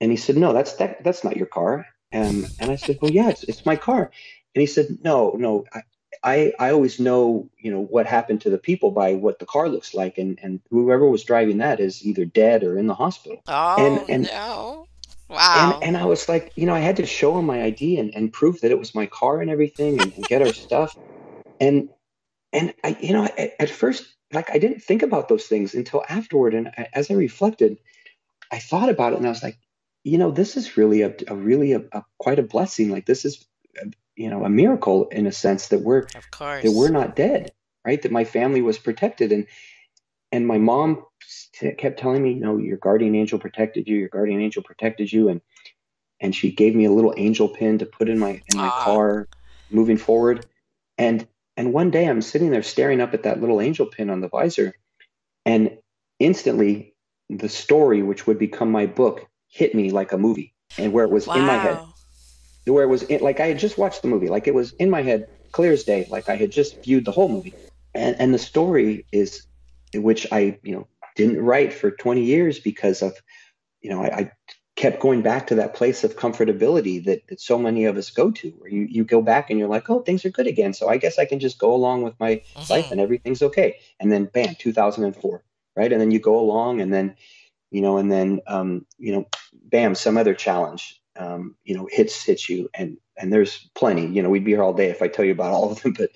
And 0.00 0.10
he 0.10 0.16
said, 0.16 0.36
"No, 0.36 0.52
that's 0.52 0.74
that, 0.74 1.02
that's 1.04 1.24
not 1.24 1.36
your 1.36 1.46
car." 1.46 1.86
Um, 2.12 2.46
and 2.58 2.70
I 2.70 2.76
said, 2.76 2.98
"Well, 3.00 3.10
yeah, 3.10 3.28
it's, 3.30 3.44
it's 3.44 3.66
my 3.66 3.76
car." 3.76 4.10
And 4.54 4.60
he 4.60 4.66
said, 4.66 4.98
"No, 5.02 5.34
no, 5.36 5.64
I, 5.74 5.82
I 6.22 6.52
I 6.58 6.70
always 6.70 6.98
know, 6.98 7.50
you 7.58 7.70
know, 7.70 7.82
what 7.82 8.06
happened 8.06 8.40
to 8.42 8.50
the 8.50 8.58
people 8.58 8.90
by 8.90 9.14
what 9.14 9.38
the 9.38 9.46
car 9.46 9.68
looks 9.68 9.94
like, 9.94 10.18
and 10.18 10.38
and 10.42 10.60
whoever 10.70 11.08
was 11.08 11.24
driving 11.24 11.58
that 11.58 11.80
is 11.80 12.04
either 12.04 12.24
dead 12.24 12.64
or 12.64 12.78
in 12.78 12.86
the 12.86 12.94
hospital." 12.94 13.42
Oh, 13.46 14.06
and- 14.08 14.24
no. 14.24 14.86
Wow. 15.28 15.78
And 15.82 15.88
and 15.88 15.96
I 15.96 16.06
was 16.06 16.28
like, 16.28 16.52
you 16.56 16.64
know, 16.66 16.74
I 16.74 16.80
had 16.80 16.96
to 16.96 17.06
show 17.06 17.38
him 17.38 17.44
my 17.44 17.62
ID 17.62 17.98
and, 17.98 18.14
and 18.14 18.32
prove 18.32 18.62
that 18.62 18.70
it 18.70 18.78
was 18.78 18.94
my 18.94 19.06
car 19.06 19.40
and 19.40 19.50
everything, 19.50 20.00
and, 20.00 20.12
and 20.14 20.24
get 20.24 20.42
our 20.42 20.52
stuff. 20.54 20.96
And 21.60 21.90
and 22.52 22.72
I, 22.82 22.96
you 23.00 23.12
know, 23.12 23.24
at, 23.24 23.52
at 23.60 23.70
first, 23.70 24.06
like 24.32 24.50
I 24.50 24.58
didn't 24.58 24.82
think 24.82 25.02
about 25.02 25.28
those 25.28 25.46
things 25.46 25.74
until 25.74 26.04
afterward. 26.08 26.54
And 26.54 26.68
I, 26.68 26.88
as 26.92 27.10
I 27.10 27.14
reflected, 27.14 27.78
I 28.52 28.58
thought 28.58 28.88
about 28.88 29.12
it, 29.12 29.18
and 29.18 29.26
I 29.26 29.30
was 29.30 29.42
like, 29.42 29.58
you 30.04 30.18
know, 30.18 30.30
this 30.30 30.56
is 30.56 30.76
really 30.76 31.02
a, 31.02 31.14
a 31.26 31.34
really 31.34 31.72
a, 31.72 31.82
a 31.92 32.02
quite 32.18 32.38
a 32.38 32.42
blessing. 32.42 32.90
Like 32.90 33.06
this 33.06 33.24
is, 33.24 33.46
uh, 33.80 33.86
you 34.16 34.30
know, 34.30 34.44
a 34.44 34.50
miracle 34.50 35.08
in 35.08 35.26
a 35.26 35.32
sense 35.32 35.68
that 35.68 35.80
we're 35.80 36.06
of 36.14 36.30
course. 36.30 36.64
that 36.64 36.72
we're 36.72 36.90
not 36.90 37.16
dead, 37.16 37.52
right? 37.84 38.00
That 38.00 38.12
my 38.12 38.24
family 38.24 38.62
was 38.62 38.78
protected, 38.78 39.32
and 39.32 39.46
and 40.32 40.46
my 40.46 40.58
mom 40.58 41.04
kept 41.78 41.98
telling 41.98 42.22
me, 42.22 42.34
you 42.34 42.40
know, 42.40 42.58
your 42.58 42.76
guardian 42.76 43.14
angel 43.14 43.38
protected 43.38 43.88
you, 43.88 43.96
your 43.96 44.08
guardian 44.08 44.40
angel 44.40 44.62
protected 44.62 45.12
you, 45.12 45.28
and 45.28 45.40
and 46.20 46.34
she 46.34 46.50
gave 46.50 46.74
me 46.74 46.84
a 46.84 46.92
little 46.92 47.14
angel 47.16 47.48
pin 47.48 47.78
to 47.78 47.86
put 47.86 48.08
in 48.08 48.18
my 48.18 48.42
in 48.46 48.56
my 48.56 48.68
Aw. 48.68 48.84
car, 48.84 49.28
moving 49.70 49.96
forward, 49.96 50.46
and 50.96 51.26
and 51.58 51.72
one 51.72 51.90
day 51.90 52.08
I'm 52.08 52.22
sitting 52.22 52.50
there 52.50 52.62
staring 52.62 53.00
up 53.00 53.12
at 53.14 53.24
that 53.24 53.40
little 53.40 53.60
angel 53.60 53.86
pin 53.86 54.10
on 54.10 54.20
the 54.20 54.28
visor, 54.28 54.74
and 55.44 55.76
instantly 56.20 56.94
the 57.28 57.48
story, 57.48 58.00
which 58.00 58.28
would 58.28 58.38
become 58.38 58.70
my 58.70 58.86
book, 58.86 59.26
hit 59.48 59.74
me 59.74 59.90
like 59.90 60.12
a 60.12 60.18
movie, 60.18 60.54
and 60.78 60.92
where 60.92 61.04
it 61.04 61.10
was 61.10 61.26
in 61.26 61.44
my 61.44 61.58
head. 61.58 61.80
Where 62.64 62.84
it 62.84 62.88
was 62.88 63.02
in, 63.02 63.22
like 63.22 63.40
I 63.40 63.48
had 63.48 63.58
just 63.58 63.76
watched 63.76 64.02
the 64.02 64.08
movie, 64.08 64.28
like 64.28 64.46
it 64.46 64.54
was 64.54 64.72
in 64.74 64.88
my 64.88 65.02
head, 65.02 65.28
clear 65.50 65.72
as 65.72 65.82
day, 65.82 66.06
like 66.08 66.28
I 66.28 66.36
had 66.36 66.52
just 66.52 66.82
viewed 66.84 67.04
the 67.04 67.12
whole 67.12 67.28
movie. 67.28 67.54
And 67.92 68.14
and 68.20 68.32
the 68.32 68.38
story 68.38 69.04
is, 69.10 69.44
which 69.94 70.28
I 70.30 70.58
you 70.62 70.76
know 70.76 70.86
didn't 71.16 71.42
write 71.42 71.72
for 71.72 71.90
20 71.90 72.22
years 72.22 72.60
because 72.60 73.02
of, 73.02 73.14
you 73.80 73.90
know, 73.90 74.00
I, 74.00 74.06
I 74.06 74.30
kept 74.78 75.00
going 75.00 75.22
back 75.22 75.48
to 75.48 75.56
that 75.56 75.74
place 75.74 76.04
of 76.04 76.14
comfortability 76.14 77.04
that, 77.04 77.26
that 77.26 77.40
so 77.40 77.58
many 77.58 77.84
of 77.84 77.96
us 77.96 78.10
go 78.10 78.30
to, 78.30 78.50
where 78.58 78.70
you 78.70 78.86
you 78.88 79.02
go 79.04 79.20
back 79.20 79.50
and 79.50 79.58
you're 79.58 79.68
like, 79.68 79.90
oh, 79.90 80.00
things 80.02 80.24
are 80.24 80.30
good 80.30 80.46
again, 80.46 80.72
so 80.72 80.88
I 80.88 80.98
guess 80.98 81.18
I 81.18 81.24
can 81.24 81.40
just 81.40 81.58
go 81.58 81.74
along 81.74 82.02
with 82.02 82.14
my 82.20 82.42
life 82.70 82.86
Mhm. 82.86 82.92
and 82.92 83.00
everything's 83.00 83.42
okay. 83.42 83.80
And 83.98 84.12
then 84.12 84.26
bam, 84.26 84.54
2004, 84.56 85.42
right? 85.74 85.92
And 85.92 86.00
then 86.00 86.12
you 86.12 86.20
go 86.20 86.38
along 86.38 86.80
and 86.80 86.92
then, 86.92 87.16
you 87.72 87.82
know, 87.82 87.98
and 87.98 88.10
then, 88.10 88.40
um, 88.46 88.86
you 88.98 89.12
know, 89.12 89.26
bam, 89.64 89.96
some 89.96 90.16
other 90.16 90.34
challenge, 90.34 91.02
um, 91.16 91.56
you 91.64 91.74
know, 91.76 91.88
hits 91.90 92.22
hits 92.22 92.48
you, 92.48 92.70
and 92.72 92.98
and 93.16 93.32
there's 93.32 93.68
plenty. 93.74 94.06
You 94.06 94.22
know, 94.22 94.30
we'd 94.30 94.44
be 94.44 94.52
here 94.52 94.62
all 94.62 94.74
day 94.74 94.90
if 94.90 95.02
I 95.02 95.08
tell 95.08 95.24
you 95.24 95.32
about 95.32 95.52
all 95.52 95.72
of 95.72 95.82
them, 95.82 95.92
but 95.98 96.10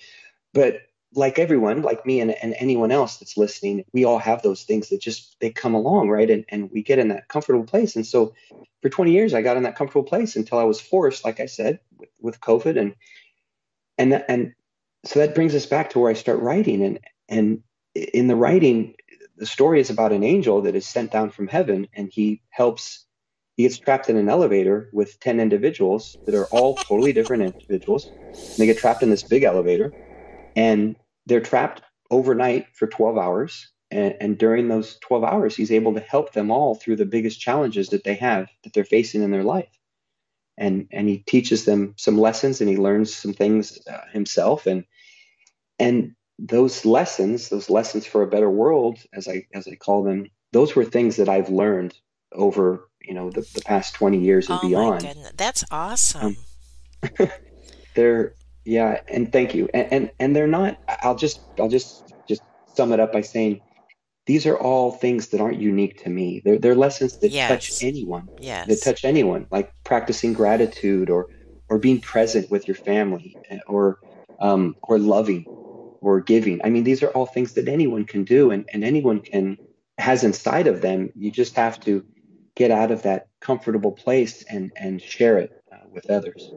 but 0.53 0.81
like 1.15 1.39
everyone, 1.39 1.81
like 1.81 2.05
me 2.05 2.21
and, 2.21 2.31
and 2.31 2.55
anyone 2.59 2.91
else 2.91 3.17
that's 3.17 3.37
listening, 3.37 3.85
we 3.93 4.05
all 4.05 4.19
have 4.19 4.41
those 4.41 4.63
things 4.63 4.89
that 4.89 5.01
just 5.01 5.37
they 5.39 5.51
come 5.51 5.73
along, 5.73 6.09
right? 6.09 6.29
And 6.29 6.45
and 6.49 6.71
we 6.71 6.83
get 6.83 6.99
in 6.99 7.09
that 7.09 7.27
comfortable 7.27 7.65
place. 7.65 7.95
And 7.95 8.05
so 8.05 8.33
for 8.81 8.89
20 8.89 9.11
years, 9.11 9.33
I 9.33 9.41
got 9.41 9.57
in 9.57 9.63
that 9.63 9.75
comfortable 9.77 10.03
place 10.07 10.35
until 10.35 10.59
I 10.59 10.63
was 10.63 10.81
forced, 10.81 11.25
like 11.25 11.39
I 11.39 11.47
said, 11.47 11.79
with, 11.97 12.09
with 12.21 12.41
COVID, 12.41 12.79
and 12.79 12.95
and 13.97 14.23
and 14.27 14.53
so 15.05 15.19
that 15.19 15.35
brings 15.35 15.55
us 15.55 15.65
back 15.65 15.91
to 15.91 15.99
where 15.99 16.11
I 16.11 16.15
start 16.15 16.39
writing, 16.41 16.83
and 16.83 16.99
and 17.29 17.63
in 17.95 18.27
the 18.27 18.35
writing, 18.35 18.95
the 19.37 19.45
story 19.45 19.79
is 19.79 19.89
about 19.89 20.13
an 20.13 20.23
angel 20.23 20.61
that 20.63 20.75
is 20.75 20.87
sent 20.87 21.11
down 21.11 21.31
from 21.31 21.47
heaven, 21.47 21.87
and 21.93 22.09
he 22.11 22.41
helps. 22.49 23.05
He 23.57 23.63
gets 23.63 23.77
trapped 23.77 24.09
in 24.09 24.17
an 24.17 24.29
elevator 24.29 24.89
with 24.93 25.19
10 25.19 25.39
individuals 25.39 26.17
that 26.25 26.35
are 26.35 26.47
all 26.47 26.79
totally 26.79 27.13
different 27.13 27.43
individuals. 27.43 28.11
And 28.57 28.63
they 28.63 28.67
get 28.67 28.79
trapped 28.79 29.03
in 29.03 29.11
this 29.11 29.23
big 29.23 29.43
elevator, 29.43 29.95
and 30.55 30.95
they're 31.25 31.41
trapped 31.41 31.81
overnight 32.11 32.67
for 32.73 32.87
12 32.87 33.17
hours. 33.17 33.71
And, 33.91 34.15
and 34.19 34.37
during 34.37 34.67
those 34.67 34.97
12 34.99 35.23
hours, 35.23 35.55
he's 35.55 35.71
able 35.71 35.93
to 35.93 35.99
help 35.99 36.33
them 36.33 36.51
all 36.51 36.75
through 36.75 36.95
the 36.95 37.05
biggest 37.05 37.39
challenges 37.39 37.89
that 37.89 38.03
they 38.03 38.15
have 38.15 38.49
that 38.63 38.73
they're 38.73 38.85
facing 38.85 39.21
in 39.21 39.31
their 39.31 39.43
life. 39.43 39.69
And 40.57 40.87
and 40.91 41.09
he 41.09 41.17
teaches 41.17 41.65
them 41.65 41.95
some 41.97 42.17
lessons, 42.17 42.61
and 42.61 42.69
he 42.69 42.77
learns 42.77 43.13
some 43.13 43.33
things 43.33 43.79
uh, 43.87 44.01
himself. 44.11 44.67
And 44.67 44.85
and 45.79 46.15
those 46.37 46.85
lessons, 46.85 47.49
those 47.49 47.71
lessons 47.71 48.05
for 48.05 48.21
a 48.21 48.27
better 48.27 48.49
world, 48.49 48.99
as 49.13 49.27
I 49.27 49.47
as 49.51 49.67
I 49.67 49.75
call 49.75 50.03
them, 50.03 50.29
those 50.51 50.75
were 50.75 50.85
things 50.85 51.15
that 51.15 51.27
I've 51.27 51.49
learned 51.49 51.97
over 52.31 52.87
you 53.01 53.15
know 53.15 53.31
the, 53.31 53.41
the 53.53 53.61
past 53.65 53.95
20 53.95 54.19
years 54.19 54.49
and 54.49 54.59
Oh 54.59 54.63
my 54.63 54.69
beyond. 54.69 55.01
goodness. 55.01 55.31
That's 55.35 55.63
awesome. 55.71 56.37
they're 57.95 58.35
yeah 58.65 58.99
and 59.09 59.31
thank 59.31 59.55
you 59.55 59.69
and, 59.73 59.87
and 59.91 60.11
and 60.19 60.35
they're 60.35 60.47
not 60.47 60.77
i'll 61.03 61.15
just 61.15 61.41
i'll 61.59 61.69
just 61.69 62.13
just 62.27 62.43
sum 62.67 62.91
it 62.93 62.99
up 62.99 63.11
by 63.13 63.21
saying 63.21 63.59
these 64.27 64.47
are 64.47 64.57
all 64.57 64.91
things 64.93 65.29
that 65.29 65.41
aren't 65.41 65.59
unique 65.61 65.97
to 66.03 66.11
me. 66.11 66.41
They're, 66.45 66.59
they're 66.59 66.75
lessons 66.75 67.17
that 67.19 67.33
Yes. 67.33 67.49
touch 67.49 67.83
anyone, 67.83 68.31
Yes. 68.39 68.67
that 68.69 68.81
touch 68.83 69.05
anyone, 69.05 69.47
like 69.51 69.73
practicing 69.85 70.33
gratitude 70.33 71.11
or 71.11 71.27
or 71.69 71.79
being 71.79 72.01
present 72.01 72.51
with 72.51 72.67
your 72.67 72.75
family 72.75 73.39
eh, 73.49 73.59
or 73.67 73.99
um, 74.39 74.77
or 74.83 74.99
loving 74.99 75.47
or 76.01 76.21
giving. 76.21 76.61
I 76.63 76.69
mean, 76.71 76.85
these 76.85 77.03
are 77.03 77.09
all 77.09 77.27
things 77.27 77.53
that 77.55 77.69
anyone 77.69 78.05
can 78.05 78.25
do 78.25 78.51
and, 78.51 78.65
and 78.73 78.85
anyone 78.85 79.21
can 79.21 79.59
has 79.99 80.23
inside 80.23 80.67
of 80.67 80.81
them. 80.81 81.11
You 81.15 81.31
just 81.31 81.57
have 81.57 81.79
to 81.81 82.05
get 82.55 82.71
out 82.71 82.91
of 82.91 83.03
that 83.03 83.27
comfortable 83.41 83.93
place 83.93 84.43
and 84.49 84.71
and 84.77 85.01
share 85.01 85.39
it 85.39 85.51
uh, 85.73 85.77
with 85.91 86.09
others. 86.09 86.53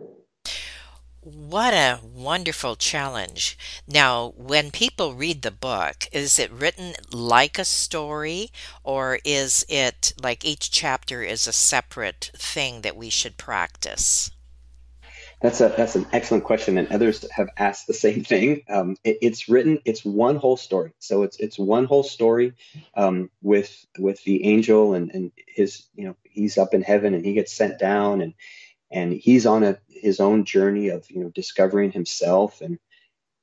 What 1.26 1.74
a 1.74 1.98
wonderful 2.04 2.76
challenge. 2.76 3.58
Now, 3.88 4.32
when 4.36 4.70
people 4.70 5.14
read 5.14 5.42
the 5.42 5.50
book, 5.50 6.06
is 6.12 6.38
it 6.38 6.52
written 6.52 6.94
like 7.10 7.58
a 7.58 7.64
story, 7.64 8.52
or 8.84 9.18
is 9.24 9.66
it 9.68 10.14
like 10.22 10.44
each 10.44 10.70
chapter 10.70 11.24
is 11.24 11.48
a 11.48 11.52
separate 11.52 12.30
thing 12.36 12.82
that 12.82 12.96
we 12.96 13.10
should 13.10 13.38
practice? 13.38 14.30
That's 15.42 15.60
a 15.60 15.74
that's 15.76 15.96
an 15.96 16.06
excellent 16.12 16.44
question, 16.44 16.78
and 16.78 16.86
others 16.92 17.28
have 17.32 17.48
asked 17.56 17.88
the 17.88 17.94
same 17.94 18.22
thing. 18.22 18.62
Um, 18.68 18.96
it, 19.02 19.18
it's 19.20 19.48
written, 19.48 19.80
it's 19.84 20.04
one 20.04 20.36
whole 20.36 20.56
story, 20.56 20.92
so 21.00 21.24
it's 21.24 21.38
it's 21.38 21.58
one 21.58 21.86
whole 21.86 22.04
story 22.04 22.52
um, 22.94 23.30
with 23.42 23.84
with 23.98 24.22
the 24.22 24.44
angel 24.44 24.94
and 24.94 25.10
and 25.12 25.32
his 25.48 25.86
you 25.96 26.06
know 26.06 26.14
he's 26.22 26.56
up 26.56 26.72
in 26.72 26.82
heaven 26.82 27.14
and 27.14 27.24
he 27.24 27.32
gets 27.32 27.52
sent 27.52 27.80
down 27.80 28.20
and 28.20 28.34
and 28.90 29.12
he's 29.12 29.46
on 29.46 29.64
a 29.64 29.78
his 29.88 30.20
own 30.20 30.44
journey 30.44 30.88
of 30.88 31.10
you 31.10 31.20
know 31.20 31.30
discovering 31.30 31.90
himself 31.90 32.60
and 32.60 32.78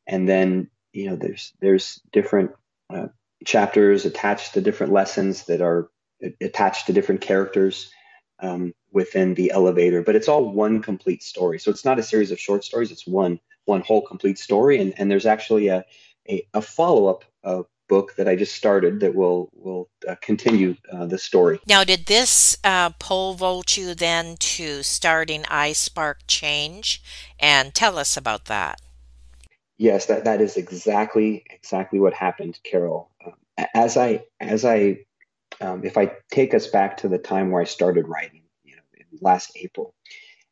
and 0.07 0.27
then 0.27 0.69
you 0.91 1.09
know 1.09 1.15
there's 1.15 1.53
there's 1.61 2.01
different 2.11 2.51
uh, 2.89 3.07
chapters 3.45 4.05
attached 4.05 4.53
to 4.53 4.61
different 4.61 4.93
lessons 4.93 5.45
that 5.45 5.61
are 5.61 5.89
attached 6.41 6.87
to 6.87 6.93
different 6.93 7.21
characters 7.21 7.91
um, 8.39 8.73
within 8.91 9.33
the 9.33 9.51
elevator 9.51 10.01
but 10.01 10.15
it's 10.15 10.27
all 10.27 10.49
one 10.49 10.81
complete 10.81 11.23
story. 11.23 11.59
So 11.59 11.71
it's 11.71 11.85
not 11.85 11.99
a 11.99 12.03
series 12.03 12.31
of 12.31 12.39
short 12.39 12.63
stories 12.63 12.91
it's 12.91 13.07
one 13.07 13.39
one 13.65 13.81
whole 13.81 14.01
complete 14.01 14.37
story. 14.37 14.79
And 14.79 14.93
and 14.97 15.09
there's 15.09 15.25
actually 15.25 15.67
a 15.67 15.85
a, 16.29 16.47
a 16.53 16.61
follow-up 16.61 17.25
uh, 17.43 17.63
book 17.87 18.15
that 18.15 18.27
i 18.27 18.35
just 18.35 18.55
started 18.55 18.99
that 18.99 19.15
will 19.15 19.49
will 19.53 19.89
uh, 20.07 20.15
continue 20.21 20.75
uh, 20.91 21.05
the 21.05 21.17
story 21.17 21.59
Now, 21.67 21.83
did 21.83 22.05
this 22.05 22.57
uh, 22.63 22.91
pole 22.91 23.33
vault 23.33 23.77
you 23.77 23.95
then 23.95 24.35
to 24.37 24.83
starting 24.83 25.43
iSpark 25.43 26.15
Change? 26.27 27.01
And 27.39 27.73
tell 27.73 27.97
us 27.97 28.17
about 28.17 28.45
that. 28.45 28.81
Yes, 29.77 30.05
that, 30.07 30.25
that 30.25 30.41
is 30.41 30.57
exactly 30.57 31.43
exactly 31.49 31.99
what 31.99 32.13
happened, 32.13 32.59
Carol. 32.63 33.09
Um, 33.25 33.33
as 33.73 33.97
I 33.97 34.23
as 34.39 34.65
I 34.65 34.99
um, 35.61 35.83
if 35.83 35.97
I 35.97 36.13
take 36.31 36.53
us 36.53 36.67
back 36.67 36.97
to 36.97 37.07
the 37.07 37.17
time 37.17 37.51
where 37.51 37.61
I 37.61 37.65
started 37.65 38.07
writing, 38.07 38.43
you 38.63 38.75
know, 38.75 38.81
in 38.97 39.05
last 39.21 39.51
April, 39.55 39.93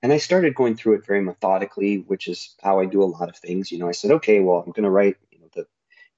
and 0.02 0.12
I 0.12 0.18
started 0.18 0.56
going 0.56 0.76
through 0.76 0.96
it 0.96 1.06
very 1.06 1.22
methodically, 1.22 1.98
which 1.98 2.28
is 2.28 2.56
how 2.62 2.80
I 2.80 2.86
do 2.86 3.04
a 3.04 3.06
lot 3.06 3.30
of 3.30 3.38
things. 3.38 3.72
You 3.72 3.80
know, 3.80 3.88
I 3.88 3.94
said, 3.94 4.12
okay, 4.12 4.40
well, 4.40 4.64
I'm 4.66 4.72
going 4.72 4.84
to 4.84 4.90
write. 4.90 5.18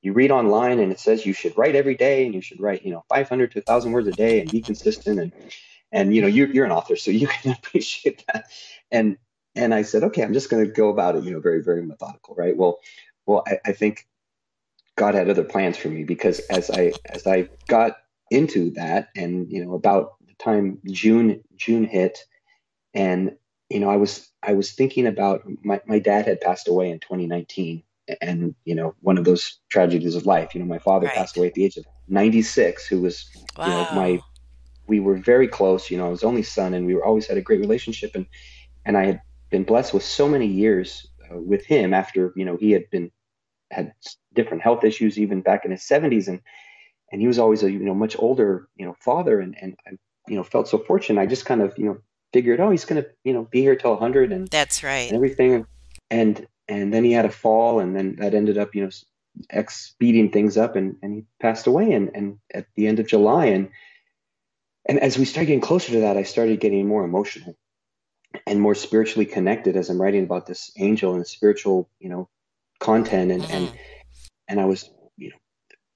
You 0.04 0.14
read 0.14 0.32
online 0.32 0.80
and 0.80 0.92
it 0.92 1.00
says 1.00 1.26
you 1.26 1.34
should 1.34 1.58
write 1.58 1.76
every 1.76 1.96
day 1.96 2.26
and 2.26 2.36
you 2.36 2.42
should 2.42 2.60
write, 2.60 2.86
you 2.86 2.92
know, 2.92 3.04
500 3.10 3.52
to 3.52 3.60
1,000 3.60 3.92
words 3.94 4.08
a 4.08 4.12
day 4.12 4.42
and 4.42 4.52
be 4.52 4.62
consistent 4.62 5.20
and 5.20 5.32
and 5.94 6.14
you 6.14 6.22
know 6.22 6.28
you're 6.28 6.50
you're 6.50 6.66
an 6.66 6.72
author, 6.72 6.96
so 6.96 7.12
you 7.12 7.28
can 7.42 7.54
appreciate 7.54 8.26
that. 8.28 8.48
And 8.92 9.18
and 9.56 9.74
I 9.74 9.84
said, 9.84 10.04
okay, 10.04 10.24
I'm 10.24 10.34
just 10.34 10.50
going 10.50 10.66
to 10.66 10.72
go 10.72 10.90
about 10.90 11.16
it, 11.16 11.24
you 11.24 11.32
know, 11.32 11.40
very 11.40 11.64
very 11.64 11.82
methodical, 11.84 12.36
right? 12.36 12.58
Well, 12.58 12.80
well, 13.26 13.44
I, 13.48 13.60
I 13.68 13.72
think 13.72 14.08
God 14.98 15.16
had 15.16 15.30
other 15.30 15.44
plans 15.44 15.78
for 15.78 15.88
me 15.88 16.04
because 16.04 16.40
as 16.40 16.70
I 16.70 16.94
as 17.06 17.26
I 17.26 17.50
got 17.68 17.98
into 18.30 18.72
that, 18.72 19.10
and 19.16 19.50
you 19.50 19.64
know, 19.64 19.76
about 19.76 20.16
the 20.28 20.34
time 20.34 20.80
June 20.86 21.44
June 21.56 21.86
hit, 21.86 22.26
and 22.94 23.38
you 23.70 23.80
know, 23.80 23.90
I 23.90 23.98
was 23.98 24.30
I 24.42 24.54
was 24.54 24.72
thinking 24.72 25.08
about 25.08 25.44
my 25.64 25.80
my 25.86 26.00
dad 26.00 26.26
had 26.26 26.42
passed 26.42 26.68
away 26.68 26.90
in 26.90 27.00
2019, 27.00 27.84
and 28.22 28.56
you 28.66 28.76
know, 28.76 28.96
one 29.02 29.18
of 29.18 29.26
those 29.26 29.60
tragedies 29.70 30.16
of 30.16 30.26
life. 30.26 30.54
You 30.54 30.62
know, 30.62 30.68
my 30.68 30.80
father 30.80 31.08
Right. 31.08 31.16
passed 31.16 31.38
away 31.38 31.48
at 31.48 31.54
the 31.54 31.66
age 31.66 31.78
of 31.78 31.86
96, 32.08 32.88
who 32.88 33.02
was 33.02 33.30
you 33.66 33.72
know 33.72 33.88
my 33.94 34.20
we 34.88 35.00
were 35.00 35.18
very 35.18 35.48
close. 35.48 35.90
You 35.90 35.98
know, 35.98 36.08
I 36.08 36.10
was 36.10 36.24
only 36.24 36.44
son, 36.44 36.74
and 36.74 36.86
we 36.86 36.96
were 36.96 37.06
always 37.06 37.28
had 37.28 37.38
a 37.38 37.42
great 37.42 37.60
relationship. 37.60 38.12
And 38.16 38.26
and 38.86 38.98
I 38.98 39.06
had 39.06 39.22
been 39.50 39.64
blessed 39.64 39.94
with 39.94 40.04
so 40.04 40.28
many 40.28 40.48
years 40.48 41.08
uh, 41.32 41.38
with 41.38 41.66
him 41.66 41.94
after 41.94 42.34
you 42.36 42.46
know 42.46 42.58
he 42.58 42.72
had 42.72 42.90
been 42.90 43.12
had 43.72 43.94
different 44.34 44.64
health 44.64 44.84
issues 44.84 45.18
even 45.18 45.42
back 45.42 45.66
in 45.66 45.72
his 45.72 45.82
70s, 45.82 46.28
and 46.28 46.42
and 47.12 47.22
he 47.22 47.28
was 47.28 47.40
always 47.40 47.64
a 47.64 47.72
you 47.72 47.80
know 47.80 47.96
much 47.96 48.16
older 48.20 48.68
you 48.76 48.86
know 48.86 48.96
father, 49.00 49.40
and 49.40 49.56
and 49.62 49.76
I 49.88 49.92
you 50.28 50.36
know 50.36 50.44
felt 50.44 50.68
so 50.68 50.78
fortunate. 50.78 51.22
I 51.22 51.26
just 51.26 51.46
kind 51.46 51.62
of 51.62 51.74
you 51.78 51.86
know 51.86 51.98
figured, 52.34 52.60
oh, 52.60 52.72
he's 52.72 52.86
gonna 52.86 53.06
you 53.24 53.34
know 53.34 53.48
be 53.50 53.62
here 53.62 53.76
till 53.76 53.92
100 53.92 54.32
and 54.32 54.50
That's 54.50 54.84
and 54.84 54.90
right. 54.90 55.14
everything, 55.14 55.66
and 56.10 56.48
and 56.68 56.94
then 56.94 57.04
he 57.04 57.12
had 57.12 57.26
a 57.26 57.32
fall, 57.32 57.80
and 57.80 57.96
then 57.96 58.16
that 58.18 58.34
ended 58.34 58.58
up 58.58 58.76
you 58.76 58.84
know 58.84 58.90
ex 59.50 59.78
speeding 59.88 60.32
things 60.32 60.58
up, 60.58 60.76
and 60.76 60.98
and 61.02 61.14
he 61.14 61.26
passed 61.42 61.68
away, 61.68 61.92
and 61.92 62.12
and 62.16 62.40
at 62.54 62.68
the 62.76 62.88
end 62.88 63.00
of 63.00 63.08
July, 63.08 63.48
and 63.48 63.70
and 64.86 65.00
as 65.00 65.18
we 65.18 65.26
started 65.26 65.48
getting 65.48 65.62
closer 65.62 65.92
to 65.94 66.02
that, 66.02 66.18
I 66.18 66.24
started 66.24 66.60
getting 66.60 66.88
more 66.88 67.04
emotional 67.04 67.56
and 68.48 68.60
more 68.60 68.76
spiritually 68.76 69.26
connected 69.26 69.76
as 69.76 69.90
I'm 69.90 70.02
writing 70.02 70.24
about 70.24 70.46
this 70.46 70.72
angel 70.78 71.16
and 71.16 71.26
spiritual, 71.26 71.90
you 72.00 72.10
know, 72.10 72.30
content 72.80 73.32
and 73.32 73.50
and 73.50 73.70
Mhm. 73.70 73.78
and 74.50 74.60
I 74.60 74.66
was, 74.66 74.90
you 75.18 75.30
know, 75.30 75.38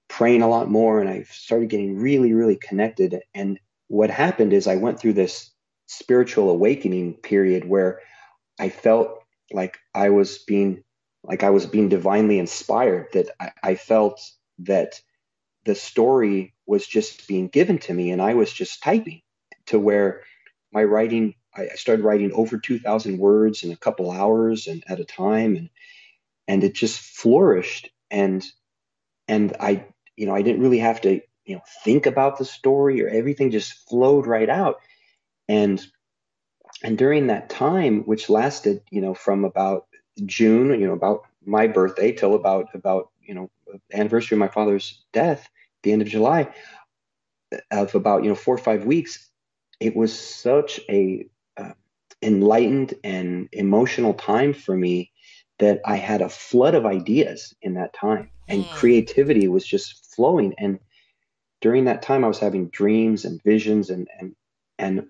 praying 0.07 0.41
a 0.41 0.47
lot 0.49 0.69
more 0.69 1.01
and 1.01 1.09
I 1.09 1.23
started 1.23 1.69
getting 1.69 1.97
really, 1.97 2.33
really 2.33 2.55
connected. 2.55 3.21
And 3.33 3.59
what 3.87 4.09
happened 4.09 4.53
is 4.53 4.67
I 4.67 4.75
went 4.75 4.99
through 4.99 5.13
this 5.13 5.51
spiritual 5.87 6.49
awakening 6.49 7.15
period 7.15 7.65
where 7.67 8.01
I 8.59 8.69
felt 8.69 9.23
like 9.51 9.77
I 9.93 10.09
was 10.09 10.39
being 10.39 10.83
like 11.23 11.43
I 11.43 11.49
was 11.49 11.65
being 11.65 11.89
divinely 11.89 12.39
inspired, 12.39 13.07
that 13.13 13.29
I, 13.39 13.51
I 13.63 13.75
felt 13.75 14.21
that 14.59 15.01
the 15.65 15.75
story 15.75 16.55
was 16.65 16.87
just 16.87 17.27
being 17.27 17.47
given 17.49 17.77
to 17.79 17.93
me 17.93 18.11
and 18.11 18.21
I 18.21 18.33
was 18.35 18.51
just 18.51 18.83
typing 18.83 19.21
to 19.67 19.79
where 19.79 20.23
my 20.71 20.83
writing 20.83 21.35
I 21.55 21.69
started 21.75 22.05
writing 22.05 22.31
over 22.33 22.57
2000 22.59 23.17
words 23.17 23.63
in 23.63 23.71
a 23.71 23.77
couple 23.77 24.11
hours 24.11 24.67
and 24.67 24.83
at 24.87 24.99
a 24.99 25.05
time 25.05 25.55
and 25.55 25.69
and 26.47 26.63
it 26.63 26.75
just 26.75 26.99
flourished. 26.99 27.89
And 28.11 28.45
and 29.27 29.55
I 29.59 29.85
you 30.15 30.27
know 30.27 30.35
I 30.35 30.41
didn't 30.41 30.61
really 30.61 30.79
have 30.79 31.01
to 31.01 31.21
you 31.45 31.55
know 31.55 31.61
think 31.83 32.05
about 32.05 32.37
the 32.37 32.45
story 32.45 33.03
or 33.03 33.09
everything 33.09 33.51
just 33.51 33.73
flowed 33.89 34.27
right 34.27 34.49
out. 34.49 34.77
And 35.47 35.85
and 36.83 36.97
during 36.97 37.27
that 37.27 37.49
time 37.49 38.01
which 38.03 38.29
lasted 38.29 38.81
you 38.91 39.01
know 39.01 39.13
from 39.13 39.45
about 39.45 39.85
June 40.25 40.79
you 40.79 40.87
know 40.87 40.93
about 40.93 41.21
my 41.45 41.67
birthday 41.67 42.11
till 42.11 42.35
about 42.35 42.67
about 42.73 43.09
you 43.21 43.33
know 43.33 43.49
anniversary 43.93 44.35
of 44.35 44.39
my 44.39 44.47
father's 44.47 45.03
death 45.13 45.49
the 45.83 45.91
end 45.91 46.01
of 46.01 46.07
July 46.07 46.47
of 47.71 47.95
about 47.95 48.23
you 48.23 48.29
know 48.29 48.35
four 48.35 48.55
or 48.55 48.59
five 48.59 48.85
weeks 48.85 49.29
it 49.79 49.95
was 49.95 50.17
such 50.17 50.79
a 50.89 51.25
uh, 51.57 51.71
enlightened 52.21 52.93
and 53.03 53.47
emotional 53.53 54.13
time 54.13 54.53
for 54.53 54.75
me 54.75 55.11
that 55.59 55.81
I 55.85 55.95
had 55.97 56.21
a 56.21 56.29
flood 56.29 56.75
of 56.75 56.85
ideas 56.85 57.53
in 57.61 57.75
that 57.75 57.93
time 57.93 58.29
and 58.47 58.69
Hmm. 58.69 58.71
creativity 58.71 59.47
was 59.47 59.65
just 59.65 60.13
flowing 60.15 60.53
and 60.57 60.79
during 61.61 61.85
that 61.85 62.01
time 62.01 62.23
I 62.23 62.27
was 62.27 62.39
having 62.39 62.69
dreams 62.69 63.25
and 63.25 63.41
visions 63.43 63.89
and 63.89 64.07
and 64.19 64.35
and 64.77 65.05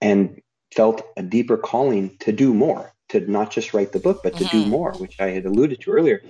and 0.00 0.40
felt 0.74 1.02
a 1.16 1.22
deeper 1.22 1.56
calling 1.56 2.16
to 2.20 2.32
do 2.32 2.54
more 2.54 2.92
to 3.10 3.20
not 3.20 3.50
just 3.50 3.74
write 3.74 3.92
the 3.92 4.00
book 4.00 4.20
but 4.22 4.36
to 4.36 4.44
do 4.44 4.64
Mhm. 4.64 4.68
more 4.68 4.92
which 4.98 5.16
I 5.20 5.30
had 5.30 5.46
alluded 5.46 5.80
to 5.82 5.90
earlier 5.90 6.22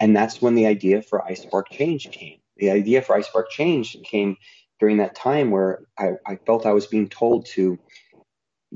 and 0.00 0.16
that's 0.16 0.40
when 0.40 0.54
the 0.54 0.66
idea 0.66 1.02
for 1.02 1.24
iSpark 1.30 1.68
Change 1.70 2.10
came 2.10 2.38
the 2.56 2.70
idea 2.70 3.02
for 3.02 3.18
iSpark 3.18 3.48
Change 3.50 3.96
came 4.04 4.36
during 4.80 4.98
that 4.98 5.14
time 5.14 5.50
where 5.50 5.80
I, 5.98 6.12
I 6.26 6.36
felt 6.46 6.66
I 6.66 6.72
was 6.72 6.86
being 6.86 7.08
told 7.08 7.46
to 7.46 7.78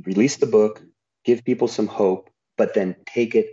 release 0.04 0.36
the 0.36 0.46
book, 0.46 0.82
give 1.24 1.44
people 1.44 1.68
some 1.68 1.86
hope, 1.86 2.30
but 2.56 2.74
then 2.74 2.96
take 3.06 3.34
it 3.34 3.46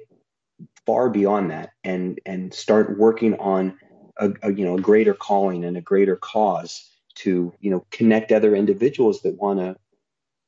far 0.85 1.09
beyond 1.09 1.51
that 1.51 1.71
and 1.83 2.19
and 2.25 2.53
start 2.53 2.97
working 2.97 3.35
on 3.39 3.77
a, 4.17 4.31
a 4.43 4.53
you 4.53 4.65
know 4.65 4.77
a 4.77 4.81
greater 4.81 5.13
calling 5.13 5.63
and 5.63 5.77
a 5.77 5.81
greater 5.81 6.15
cause 6.15 6.89
to 7.15 7.53
you 7.59 7.71
know 7.71 7.85
connect 7.91 8.31
other 8.31 8.55
individuals 8.55 9.21
that 9.21 9.37
want 9.37 9.59
to 9.59 9.75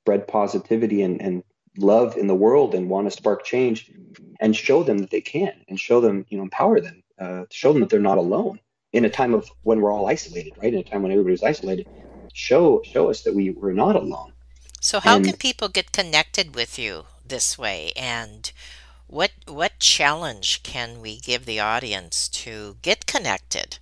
spread 0.01 0.27
positivity 0.27 1.01
and, 1.01 1.21
and 1.21 1.43
love 1.77 2.17
in 2.17 2.27
the 2.27 2.35
world 2.35 2.75
and 2.75 2.89
want 2.89 3.07
to 3.07 3.11
spark 3.11 3.43
change 3.43 3.91
and 4.39 4.55
show 4.55 4.83
them 4.83 4.97
that 4.99 5.09
they 5.11 5.21
can 5.21 5.53
and 5.69 5.79
show 5.79 6.01
them 6.01 6.25
you 6.29 6.37
know 6.37 6.43
empower 6.43 6.79
them 6.79 7.03
uh, 7.19 7.43
show 7.51 7.71
them 7.71 7.81
that 7.81 7.89
they're 7.89 7.99
not 7.99 8.17
alone 8.17 8.59
in 8.93 9.05
a 9.05 9.09
time 9.09 9.33
of 9.33 9.49
when 9.63 9.79
we're 9.79 9.93
all 9.93 10.07
isolated 10.07 10.53
right 10.61 10.73
in 10.73 10.79
a 10.79 10.83
time 10.83 11.03
when 11.03 11.11
everybody's 11.11 11.43
isolated 11.43 11.87
show 12.33 12.81
show 12.83 13.09
us 13.09 13.21
that 13.23 13.35
we 13.35 13.51
we're 13.51 13.73
not 13.73 13.95
alone 13.95 14.33
So 14.83 14.99
how 14.99 15.19
can 15.19 15.37
people 15.37 15.69
get 15.69 15.91
connected 15.91 16.55
with 16.55 16.79
you 16.79 17.05
this 17.23 17.55
way? 17.55 17.93
And 17.95 18.51
what 19.07 19.31
what 19.47 19.77
challenge 19.79 20.63
can 20.63 20.99
we 21.01 21.19
give 21.19 21.45
the 21.45 21.59
audience 21.59 22.27
to 22.43 22.77
get 22.81 23.05
connected? 23.05 23.77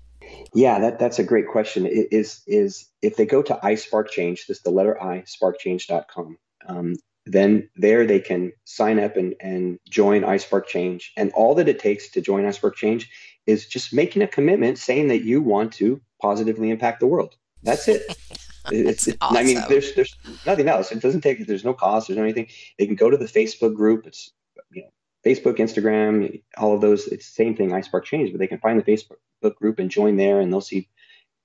Yeah, 0.53 0.79
that, 0.79 0.99
that's 0.99 1.19
a 1.19 1.23
great 1.23 1.47
question. 1.47 1.85
Is 1.85 2.41
is 2.47 2.87
if 3.01 3.15
they 3.15 3.25
go 3.25 3.41
to 3.41 3.59
iSparkChange, 3.63 4.47
this 4.47 4.61
the 4.61 4.71
letter 4.71 5.01
I, 5.01 5.23
sparkchange.com, 5.23 6.37
um, 6.67 6.95
then 7.25 7.69
there 7.75 8.05
they 8.05 8.19
can 8.19 8.51
sign 8.65 8.99
up 8.99 9.15
and, 9.15 9.35
and 9.39 9.79
join 9.89 10.21
iSparkChange. 10.21 11.03
And 11.15 11.31
all 11.33 11.55
that 11.55 11.69
it 11.69 11.79
takes 11.79 12.09
to 12.11 12.21
join 12.21 12.43
iSparkChange 12.43 13.05
is 13.45 13.67
just 13.67 13.93
making 13.93 14.21
a 14.21 14.27
commitment 14.27 14.77
saying 14.77 15.09
that 15.09 15.23
you 15.23 15.41
want 15.41 15.73
to 15.73 16.01
positively 16.21 16.69
impact 16.69 16.99
the 16.99 17.07
world. 17.07 17.35
That's 17.63 17.87
it. 17.87 18.03
It's, 18.71 19.07
it's 19.07 19.17
awesome. 19.21 19.37
I 19.37 19.43
mean, 19.43 19.63
there's 19.67 19.95
there's 19.95 20.15
nothing 20.45 20.67
else. 20.67 20.91
It 20.91 20.99
doesn't 20.99 21.21
take. 21.21 21.47
There's 21.47 21.63
no 21.63 21.73
cost. 21.73 22.07
There's 22.07 22.17
no 22.17 22.23
anything. 22.23 22.49
They 22.77 22.85
can 22.85 22.93
go 22.93 23.09
to 23.09 23.17
the 23.17 23.25
Facebook 23.25 23.73
group. 23.73 24.05
It's 24.05 24.31
you 24.69 24.83
know 24.83 24.89
Facebook, 25.25 25.57
Instagram, 25.57 26.43
all 26.55 26.75
of 26.75 26.81
those. 26.81 27.07
It's 27.07 27.25
the 27.25 27.33
same 27.33 27.55
thing. 27.55 27.69
iSparkChange, 27.69 28.31
but 28.31 28.37
they 28.37 28.47
can 28.47 28.59
find 28.59 28.77
the 28.77 28.83
Facebook 28.83 29.15
group 29.41 29.79
and 29.79 29.89
join 29.89 30.17
there, 30.17 30.39
and 30.39 30.51
they'll 30.51 30.61
see 30.61 30.87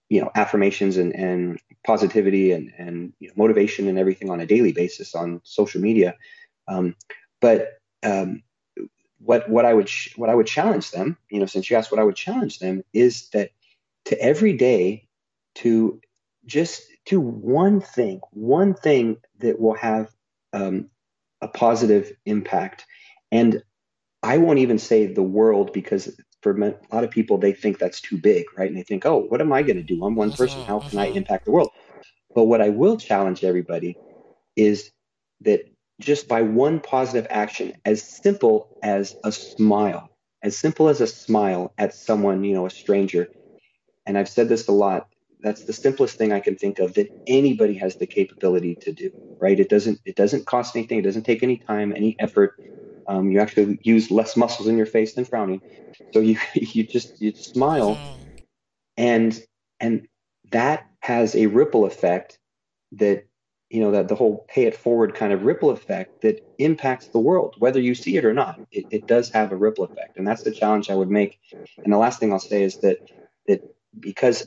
you 0.09 0.21
know 0.21 0.31
affirmations 0.35 0.97
and 0.97 1.15
and 1.15 1.61
positivity 1.87 2.53
and 2.53 2.73
and 2.79 3.13
you 3.21 3.29
know, 3.29 3.35
motivation 3.37 3.89
and 3.89 3.99
everything 3.99 4.31
on 4.31 4.41
a 4.41 4.47
daily 4.47 4.73
basis 4.73 5.15
on 5.15 5.41
social 5.45 5.81
media. 5.81 6.17
Um, 6.69 6.97
but 7.41 7.79
um, 8.03 8.43
what 9.19 9.49
what 9.49 9.65
I 9.65 9.75
would 9.75 9.87
ch- 9.87 10.15
what 10.17 10.31
I 10.31 10.35
would 10.35 10.47
challenge 10.47 10.91
them, 10.91 11.17
you 11.31 11.41
know, 11.41 11.47
since 11.47 11.71
you 11.71 11.77
asked 11.77 11.91
what 11.91 12.01
I 12.01 12.05
would 12.05 12.17
challenge 12.17 12.59
them, 12.59 12.83
is 12.93 13.29
that 13.31 13.51
to 14.07 14.21
every 14.21 14.55
day 14.55 15.07
to 15.57 16.01
just 16.47 16.83
do 17.07 17.21
one 17.21 17.81
thing, 17.81 18.21
one 18.33 18.75
thing 18.75 19.17
that 19.39 19.61
will 19.61 19.75
have 19.75 20.11
um, 20.53 20.91
a 21.41 21.49
positive 21.49 22.13
impact. 22.27 22.85
And 23.31 23.63
I 24.23 24.39
won't 24.39 24.59
even 24.59 24.79
say 24.79 25.07
the 25.07 25.23
world 25.23 25.73
because 25.73 26.19
for 26.45 26.57
a 26.57 26.75
lot 26.93 27.03
of 27.03 27.11
people, 27.11 27.39
they 27.39 27.53
think 27.53 27.79
that's 27.79 28.01
too 28.01 28.19
big, 28.19 28.45
right? 28.57 28.69
And 28.69 28.77
they 28.77 28.83
think, 28.83 29.07
oh, 29.07 29.17
what 29.17 29.41
am 29.41 29.53
I 29.53 29.63
going 29.63 29.79
to 29.79 29.83
do? 29.83 30.05
I'm 30.05 30.15
one 30.15 30.29
uh-huh, 30.29 30.37
person. 30.37 30.63
How 30.63 30.79
can 30.79 30.99
I 30.99 31.09
uh-huh. 31.09 31.17
impact 31.17 31.47
the 31.47 31.51
world? 31.51 31.71
But 32.35 32.45
what 32.45 32.61
I 32.61 32.69
will 32.69 32.99
challenge 32.99 33.43
everybody 33.43 33.97
is 34.55 34.93
that 35.41 35.63
just 36.01 36.29
by 36.29 36.43
one 36.43 36.81
positive 36.81 37.27
action, 37.31 37.73
as 37.85 38.03
simple 38.03 38.79
as 38.83 39.17
a 39.25 39.33
smile, 39.33 40.11
as 40.43 40.59
simple 40.59 40.89
as 40.89 41.01
a 41.01 41.07
smile 41.07 41.73
at 41.79 41.95
someone, 41.95 42.45
you 42.45 42.55
know, 42.55 42.67
a 42.67 42.71
stranger. 42.71 43.29
And 44.05 44.19
I've 44.19 44.29
said 44.29 44.49
this 44.49 44.69
a 44.69 44.73
lot 44.73 45.09
that's 45.45 45.65
the 45.65 45.75
simplest 45.75 46.17
thing 46.17 46.33
I 46.33 46.41
can 46.41 46.57
think 46.57 46.79
of 46.79 46.95
that 46.95 47.13
anybody 47.27 47.75
has 47.75 47.97
the 47.97 48.07
capability 48.07 48.77
to 48.77 48.93
do. 48.93 49.11
Right? 49.39 49.61
It 49.61 49.69
doesn't 49.69 50.01
it 50.07 50.17
doesn't 50.17 50.47
cost 50.47 50.75
anything. 50.75 50.99
It 50.99 51.03
doesn't 51.03 51.25
take 51.25 51.43
any 51.43 51.59
time, 51.59 51.93
any 51.95 52.17
effort. 52.19 52.59
Um, 53.07 53.31
you 53.31 53.41
actually 53.41 53.79
use 53.83 54.11
less 54.11 54.37
muscles 54.37 54.69
in 54.69 54.77
your 54.77 54.87
face 54.87 55.15
than 55.15 55.25
frowning. 55.25 55.63
So 56.13 56.21
you 56.21 56.39
you 56.55 56.85
just 56.85 57.21
you 57.21 57.33
smile, 57.35 58.05
and 58.97 59.39
and 59.81 60.07
that 60.51 60.87
has 61.01 61.35
a 61.35 61.47
ripple 61.47 61.85
effect 61.85 62.39
that 62.93 63.27
you 63.71 63.81
know 63.81 63.91
that 63.93 64.09
the 64.09 64.15
whole 64.15 64.45
pay 64.49 64.65
it 64.65 64.77
forward 64.77 65.15
kind 65.15 65.33
of 65.33 65.43
ripple 65.43 65.71
effect 65.71 66.13
that 66.23 66.41
impacts 66.59 67.09
the 67.09 67.19
world 67.19 67.55
whether 67.59 67.81
you 67.81 67.95
see 67.95 68.17
it 68.17 68.25
or 68.25 68.33
not 68.33 68.61
it, 68.71 68.87
it 68.91 69.07
does 69.07 69.31
have 69.31 69.51
a 69.51 69.57
ripple 69.57 69.85
effect 69.85 70.17
and 70.17 70.27
that's 70.27 70.43
the 70.43 70.53
challenge 70.53 70.91
i 70.91 70.95
would 70.95 71.11
make 71.11 71.41
and 71.83 71.93
the 71.93 71.97
last 71.97 72.21
thing 72.21 72.33
i'll 72.33 72.39
say 72.39 72.63
is 72.63 72.79
that 72.79 72.99
that 73.49 73.63
because 73.99 74.47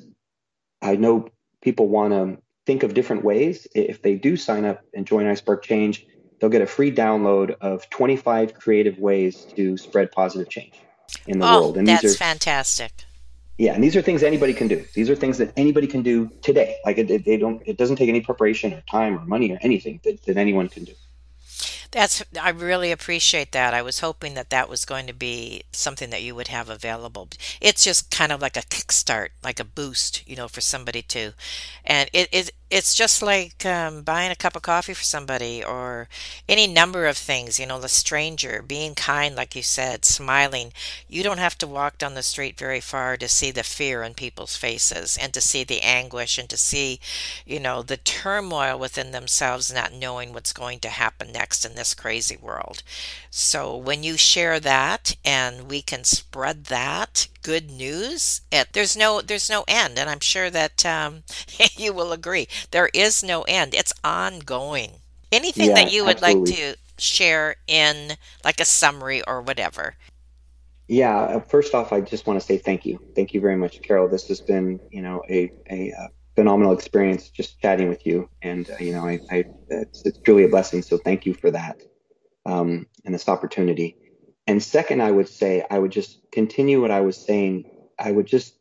I 0.82 0.96
know 0.96 1.30
people 1.62 1.88
want 1.88 2.14
to 2.14 2.42
think 2.66 2.84
of 2.84 2.94
different 2.94 3.24
ways. 3.24 3.68
If 3.74 4.02
they 4.02 4.16
do 4.16 4.38
sign 4.38 4.66
up 4.66 4.82
and 4.94 5.08
join 5.08 5.26
iSparkChange, 5.26 6.04
they'll 6.40 6.50
get 6.50 6.62
a 6.62 6.68
free 6.68 6.92
download 6.92 7.56
of 7.62 7.90
25 7.90 8.54
creative 8.54 9.00
ways 9.00 9.46
to 9.56 9.78
spread 9.78 10.12
positive 10.12 10.50
change 10.50 10.74
in 11.26 11.40
the 11.40 11.48
oh, 11.48 11.62
world. 11.62 11.78
And 11.78 11.88
that's 11.88 12.02
these 12.02 12.16
are, 12.16 12.18
fantastic. 12.18 12.92
Yeah, 13.58 13.74
and 13.74 13.84
these 13.84 13.96
are 13.96 14.02
things 14.02 14.22
anybody 14.22 14.54
can 14.54 14.68
do. 14.68 14.86
These 14.94 15.10
are 15.10 15.16
things 15.16 15.40
that 15.40 15.52
anybody 15.58 15.88
can 15.88 16.04
do 16.04 16.30
today. 16.42 16.78
Like 16.86 16.98
it, 17.00 17.10
it, 17.10 17.26
they 17.26 17.38
don't. 17.38 17.62
It 17.66 17.78
doesn't 17.78 17.96
take 17.96 18.10
any 18.10 18.22
preparation 18.22 18.74
or 18.74 18.82
time 18.82 19.18
or 19.18 19.26
money 19.26 19.52
or 19.52 19.58
anything 19.62 20.00
that, 20.04 20.24
that 20.26 20.38
anyone 20.38 20.70
can 20.70 20.84
do. 20.84 20.94
That's 21.92 22.22
I 22.40 22.50
really 22.50 22.92
appreciate 22.92 23.52
that. 23.54 23.74
I 23.74 23.82
was 23.82 24.02
hoping 24.02 24.34
that 24.34 24.50
that 24.50 24.70
was 24.70 24.84
going 24.86 25.08
to 25.08 25.14
be 25.14 25.64
something 25.72 26.10
that 26.10 26.22
you 26.22 26.36
would 26.36 26.50
have 26.50 26.70
available. 26.70 27.30
It's 27.62 27.84
just 27.84 28.12
kind 28.12 28.32
of 28.32 28.42
like 28.42 28.58
a 28.58 28.62
kickstart, 28.62 29.30
like 29.44 29.60
a 29.60 29.64
boost, 29.64 30.28
you 30.28 30.36
know, 30.36 30.48
for 30.50 30.60
somebody 30.62 31.02
to, 31.04 31.32
and 31.86 32.10
it 32.12 32.28
is 32.34 32.52
it's 32.70 32.94
just 32.94 33.22
like 33.22 33.66
um, 33.66 34.02
buying 34.02 34.30
a 34.30 34.36
cup 34.36 34.54
of 34.58 34.62
coffee 34.62 34.94
for 34.94 35.04
somebody 35.04 35.64
or 35.64 36.10
any 36.50 36.68
number 36.68 37.06
of 37.06 37.16
things, 37.18 37.58
you 37.62 37.66
know, 37.66 37.80
the 37.80 37.88
stranger, 37.88 38.62
being 38.62 38.94
kind, 38.94 39.38
like 39.38 39.56
you 39.56 39.62
said, 39.64 40.04
smiling. 40.04 40.74
You 41.08 41.24
don't 41.24 41.38
have 41.38 41.58
to 41.60 41.68
walk 41.68 41.98
down 41.98 42.14
the 42.16 42.24
street 42.24 42.58
very 42.60 42.82
far 42.82 43.16
to 43.16 43.30
see 43.30 43.52
the 43.52 43.64
fear 43.64 44.04
in 44.04 44.16
people's 44.16 44.58
faces 44.58 45.18
and 45.18 45.34
to 45.34 45.40
see 45.40 45.64
the 45.64 45.80
anguish 45.82 46.38
and 46.38 46.50
to 46.50 46.58
see, 46.58 47.00
you 47.46 47.60
know, 47.60 47.82
the 47.82 47.98
turmoil 47.98 48.78
within 48.78 49.12
themselves, 49.12 49.74
not 49.74 49.94
knowing 49.94 50.34
what's 50.34 50.52
going 50.54 50.80
to 50.82 50.90
happen 50.90 51.32
next 51.32 51.64
in 51.66 51.76
this 51.78 51.94
crazy 51.94 52.36
world. 52.36 52.84
So 53.30 53.76
when 53.76 54.04
you 54.04 54.18
share 54.18 54.60
that 54.60 55.16
and 55.24 55.70
we 55.70 55.82
can 55.82 56.04
spread 56.04 56.66
that 56.66 57.28
good 57.42 57.72
news, 57.72 58.42
it, 58.52 58.74
there's 58.74 58.98
no 58.98 59.22
there's 59.22 59.50
no 59.50 59.64
end, 59.68 59.98
and 59.98 60.10
I'm 60.10 60.20
sure 60.20 60.50
that 60.50 60.86
um, 60.86 61.24
you 61.78 61.94
will 61.94 62.12
agree. 62.12 62.48
There 62.72 62.90
is 62.94 63.24
no 63.24 63.44
end. 63.44 63.74
It's 63.74 63.94
ongoing. 64.04 64.92
Anything 65.32 65.70
yeah, 65.70 65.76
that 65.76 65.92
you 65.92 66.04
would 66.04 66.18
absolutely. 66.18 66.52
like 66.52 66.60
to 66.60 66.78
share 66.98 67.56
in 67.68 68.18
like 68.44 68.60
a 68.60 68.66
summary 68.66 69.22
or 69.28 69.42
whatever? 69.42 69.96
Yeah, 70.88 71.18
uh, 71.20 71.40
first 71.42 71.76
off, 71.76 71.92
I 71.92 72.00
just 72.02 72.28
want 72.28 72.40
to 72.40 72.46
say 72.46 72.58
thank 72.58 72.86
you. 72.86 73.00
Thank 73.14 73.34
you 73.34 73.42
very 73.42 73.58
much, 73.58 73.82
Carol. 73.82 74.08
This 74.08 74.28
has 74.30 74.40
been, 74.40 74.80
you 74.90 75.02
know, 75.02 75.22
a, 75.30 75.52
a, 75.70 75.92
a 75.92 75.94
uh, 75.94 76.08
phenomenal 76.38 76.72
experience 76.72 77.32
just 77.32 77.60
chatting 77.60 77.90
with 77.90 78.06
you. 78.06 78.30
And, 78.44 78.70
uh, 78.70 78.76
you 78.80 78.94
know, 78.94 79.08
I, 79.08 79.20
I 79.32 79.46
it's, 79.70 80.06
it's, 80.06 80.20
truly 80.20 80.44
a 80.44 80.48
blessing. 80.48 80.84
So 80.84 80.98
thank 80.98 81.26
you 81.26 81.34
for 81.34 81.50
that 81.50 81.82
um, 82.46 82.86
and 83.04 83.14
this 83.14 83.28
opportunity. 83.28 83.98
And 84.46 84.62
second, 84.62 85.02
I 85.02 85.10
would 85.10 85.28
say, 85.28 85.66
I 85.70 85.80
would 85.80 85.92
just 85.92 86.20
continue 86.32 86.80
what 86.80 86.92
I 86.92 87.02
was 87.02 87.18
saying. 87.18 87.66
I 87.98 88.12
would 88.12 88.28
just 88.28 88.54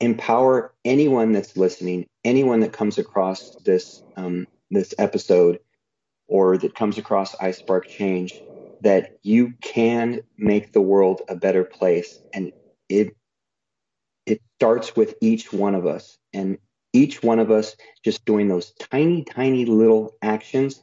empower 0.00 0.74
anyone 0.84 1.32
that's 1.32 1.56
listening, 1.56 2.06
anyone 2.24 2.60
that 2.60 2.74
comes 2.74 2.98
across 2.98 3.56
this 3.64 4.02
um, 4.16 4.46
this 4.70 4.92
episode 4.98 5.60
or 6.28 6.58
that 6.58 6.74
comes 6.74 6.98
across 6.98 7.34
iSparkChange, 7.36 8.32
that 8.82 9.18
you 9.22 9.54
can 9.62 10.20
make 10.36 10.74
the 10.74 10.82
world 10.82 11.22
a 11.26 11.34
better 11.34 11.64
place, 11.64 12.20
and 12.34 12.52
it 12.90 13.16
it 14.26 14.42
starts 14.58 14.94
with 14.94 15.14
each 15.22 15.54
one 15.54 15.74
of 15.74 15.86
us, 15.86 16.18
and 16.34 16.58
each 16.92 17.22
one 17.22 17.38
of 17.38 17.50
us 17.50 17.76
just 18.04 18.24
doing 18.24 18.48
those 18.48 18.72
tiny, 18.72 19.24
tiny 19.24 19.64
little 19.64 20.14
actions. 20.22 20.82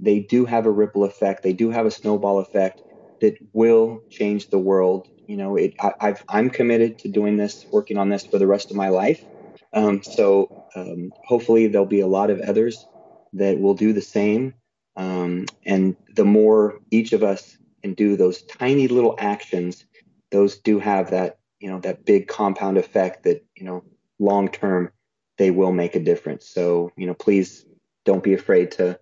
They 0.00 0.20
do 0.20 0.44
have 0.46 0.66
a 0.66 0.70
ripple 0.70 1.04
effect. 1.04 1.42
They 1.42 1.52
do 1.52 1.70
have 1.70 1.86
a 1.86 1.90
snowball 1.90 2.38
effect 2.40 2.82
that 3.20 3.36
will 3.52 4.02
change 4.10 4.50
the 4.50 4.58
world 4.58 5.08
you 5.26 5.36
know, 5.36 5.56
it, 5.56 5.74
I, 5.80 6.14
am 6.28 6.50
committed 6.50 6.98
to 7.00 7.08
doing 7.08 7.36
this, 7.36 7.64
working 7.72 7.96
on 7.96 8.08
this 8.08 8.26
for 8.26 8.38
the 8.38 8.46
rest 8.46 8.70
of 8.70 8.76
my 8.76 8.88
life. 8.88 9.24
Um, 9.72 10.02
so 10.02 10.66
um, 10.74 11.10
hopefully 11.24 11.68
there'll 11.68 11.86
be 11.86 12.00
a 12.00 12.06
lot 12.06 12.30
of 12.30 12.40
others 12.40 12.86
that 13.32 13.58
will 13.58 13.74
do 13.74 13.92
the 13.92 14.02
same. 14.02 14.54
Um, 14.96 15.46
and 15.64 15.96
the 16.14 16.26
more 16.26 16.80
each 16.90 17.12
of 17.12 17.22
us 17.22 17.56
can 17.82 17.94
do 17.94 18.16
those 18.16 18.42
tiny 18.42 18.88
little 18.88 19.14
actions, 19.18 19.86
those 20.30 20.58
do 20.58 20.78
have 20.80 21.10
that, 21.10 21.38
you 21.60 21.70
know, 21.70 21.80
that 21.80 22.04
big 22.04 22.28
compound 22.28 22.76
effect 22.76 23.24
that, 23.24 23.42
you 23.56 23.64
know, 23.64 23.84
long 24.18 24.48
term 24.48 24.90
they 25.38 25.50
will 25.50 25.72
make 25.72 25.94
a 25.94 26.00
difference. 26.00 26.48
So, 26.48 26.92
you 26.96 27.06
know, 27.06 27.14
please 27.14 27.64
don't 28.04 28.22
be 28.22 28.34
afraid 28.34 28.70
to 28.72 28.98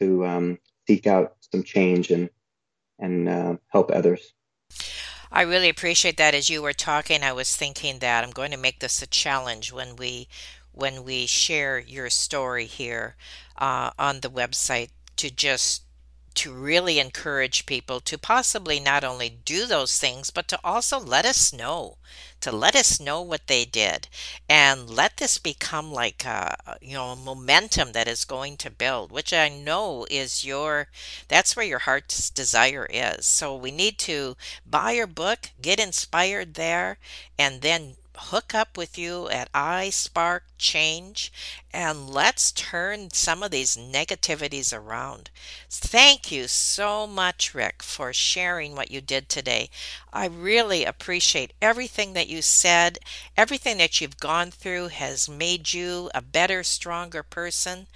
to 0.00 0.26
um, 0.26 0.58
seek 0.86 1.06
out 1.06 1.36
some 1.52 1.62
change 1.62 2.10
and 2.10 2.30
and 2.98 3.28
uh, 3.28 3.56
help 3.68 3.90
others. 3.90 4.32
I 5.32 5.42
really 5.42 5.68
appreciate 5.68 6.16
that. 6.18 6.34
As 6.34 6.48
you 6.48 6.62
were 6.62 6.72
talking, 6.72 7.22
I 7.22 7.32
was 7.32 7.56
thinking 7.56 7.98
that 7.98 8.22
I'm 8.22 8.30
going 8.30 8.52
to 8.52 8.56
make 8.56 8.78
this 8.78 9.02
a 9.02 9.06
challenge 9.06 9.72
when 9.72 9.96
we 9.96 10.28
when 10.72 11.04
we 11.04 11.26
share 11.26 11.78
your 11.78 12.10
story 12.10 12.66
here 12.66 13.16
uh, 13.58 13.90
on 13.98 14.20
the 14.20 14.30
website 14.30 14.90
to 15.16 15.30
just 15.30 15.82
to 16.34 16.52
really 16.52 16.98
encourage 16.98 17.66
people 17.66 18.00
to 18.00 18.18
possibly 18.18 18.80
not 18.80 19.04
only 19.04 19.28
do 19.30 19.66
those 19.66 19.98
things, 19.98 20.30
but 20.30 20.48
to 20.48 20.58
also 20.64 20.98
let 20.98 21.24
us 21.24 21.52
know, 21.52 21.98
to 22.40 22.50
let 22.52 22.74
us 22.76 23.00
know 23.00 23.20
what 23.22 23.46
they 23.46 23.64
did, 23.64 24.08
and 24.48 24.88
let 24.90 25.16
this 25.16 25.38
become 25.38 25.92
like 25.92 26.24
a 26.24 26.56
you 26.80 26.94
know 26.94 27.14
momentum 27.16 27.92
that 27.92 28.08
is 28.08 28.24
going 28.24 28.56
to 28.58 28.70
build, 28.70 29.10
which 29.12 29.32
I 29.32 29.48
know 29.48 30.06
is 30.10 30.44
your 30.44 30.88
that's 31.28 31.56
where 31.56 31.66
your 31.66 31.80
heart's 31.80 32.30
desire 32.30 32.86
is. 32.90 33.26
So 33.26 33.54
we 33.56 33.70
need 33.70 33.98
to 34.00 34.36
buy 34.66 34.92
your 34.92 35.06
book, 35.06 35.50
get 35.60 35.78
inspired 35.80 36.54
there, 36.54 36.98
and 37.38 37.60
then 37.62 37.96
hook 38.16 38.54
up 38.54 38.76
with 38.76 38.96
you 38.98 39.28
at 39.28 39.52
iSpark 39.52 40.40
Change 40.58 41.32
and 41.72 42.08
let's 42.08 42.52
turn 42.52 43.10
some 43.10 43.42
of 43.42 43.50
these 43.50 43.76
negativities 43.76 44.72
around. 44.76 45.30
Thank 45.68 46.30
you 46.32 46.48
so 46.48 47.06
much, 47.06 47.54
Rick, 47.54 47.82
for 47.82 48.12
sharing 48.12 48.74
what 48.74 48.90
you 48.90 49.00
did 49.00 49.28
today. 49.28 49.68
I 50.12 50.26
really 50.26 50.84
appreciate 50.84 51.52
everything 51.60 52.12
that 52.14 52.28
you 52.28 52.40
said. 52.42 52.98
Everything 53.36 53.78
that 53.78 54.00
you've 54.00 54.18
gone 54.18 54.50
through 54.50 54.88
has 54.88 55.28
made 55.28 55.72
you 55.72 56.10
a 56.14 56.22
better, 56.22 56.62
stronger 56.64 57.22
person, 57.22 57.86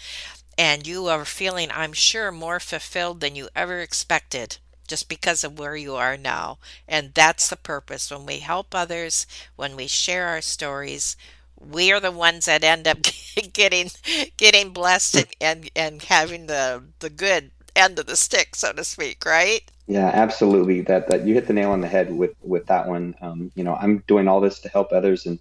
and 0.58 0.86
you 0.86 1.06
are 1.08 1.24
feeling, 1.24 1.70
I'm 1.72 1.92
sure, 1.92 2.30
more 2.32 2.60
fulfilled 2.60 3.20
than 3.20 3.36
you 3.36 3.48
ever 3.54 3.80
expected 3.80 4.58
just 4.88 5.08
because 5.08 5.44
of 5.44 5.58
where 5.58 5.76
you 5.76 5.94
are 5.94 6.16
now. 6.16 6.58
And 6.88 7.12
that's 7.14 7.48
the 7.48 7.56
purpose. 7.56 8.10
When 8.10 8.26
we 8.26 8.38
help 8.38 8.74
others, 8.74 9.26
when 9.56 9.76
we 9.76 9.86
share 9.86 10.26
our 10.26 10.40
stories, 10.40 11.16
we 11.56 11.92
are 11.92 12.00
the 12.00 12.10
ones 12.10 12.46
that 12.46 12.64
end 12.64 12.88
up 12.88 12.98
getting 13.52 13.90
getting 14.36 14.70
blessed 14.70 15.16
and, 15.16 15.28
and, 15.40 15.70
and 15.76 16.02
having 16.02 16.46
the 16.46 16.82
the 16.98 17.10
good 17.10 17.50
end 17.76 17.98
of 17.98 18.06
the 18.06 18.16
stick, 18.16 18.56
so 18.56 18.72
to 18.72 18.84
speak, 18.84 19.24
right? 19.24 19.62
Yeah, 19.86 20.10
absolutely. 20.12 20.82
That 20.82 21.08
that 21.08 21.26
you 21.26 21.34
hit 21.34 21.46
the 21.46 21.52
nail 21.52 21.70
on 21.70 21.80
the 21.80 21.88
head 21.88 22.12
with 22.12 22.34
with 22.42 22.66
that 22.66 22.86
one. 22.86 23.14
Um, 23.20 23.50
you 23.54 23.64
know, 23.64 23.74
I'm 23.74 24.04
doing 24.06 24.28
all 24.28 24.40
this 24.40 24.60
to 24.60 24.68
help 24.68 24.92
others, 24.92 25.26
and 25.26 25.38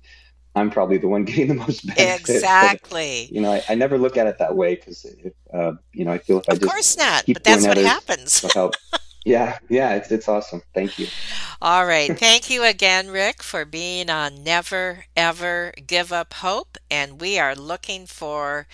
I'm 0.56 0.72
probably 0.72 0.98
the 0.98 1.08
one 1.08 1.24
getting 1.26 1.50
the 1.50 1.54
most 1.56 1.86
benefit. 1.86 2.20
Exactly. 2.20 3.26
But, 3.28 3.36
you 3.36 3.42
know, 3.42 3.52
I, 3.52 3.64
I, 3.70 3.76
never 3.76 3.98
look 3.98 4.18
at 4.18 4.28
it 4.28 4.38
that 4.40 4.56
way 4.56 4.76
because, 4.76 5.06
uh, 5.54 5.74
you 5.94 6.06
know, 6.06 6.12
I 6.12 6.18
feel 6.18 6.40
if 6.40 6.46
I 6.50 6.54
just. 6.54 6.56
of 6.56 6.62
just 6.62 6.72
course 6.72 6.98
not, 6.98 7.24
but 7.28 7.44
that's 7.44 7.68
what 7.68 7.78
happens. 7.78 8.54
help. 8.54 8.76
Yeah, 9.28 9.58
yeah, 9.68 9.96
it's 9.96 10.10
it's 10.10 10.30
awesome. 10.30 10.62
Thank 10.74 10.98
you. 10.98 11.08
All 11.62 11.86
right. 11.86 12.18
Thank 12.18 12.50
you 12.50 12.64
again, 12.64 13.10
Rick, 13.10 13.44
for 13.44 13.66
being 13.66 14.10
on 14.10 14.42
Never 14.42 15.04
Ever 15.18 15.74
Give 15.86 16.14
Up 16.14 16.34
Hope. 16.36 16.78
And 16.90 17.20
we 17.20 17.38
are 17.38 17.54
looking 17.54 18.06
for 18.06 18.68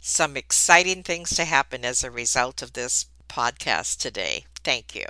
some 0.00 0.36
exciting 0.36 1.04
things 1.04 1.30
to 1.36 1.46
happen 1.46 1.86
as 1.86 2.04
a 2.04 2.10
result 2.10 2.60
of 2.60 2.74
this 2.74 3.06
podcast 3.30 3.96
today. 3.96 4.44
Thank 4.62 4.94
you. 4.94 5.06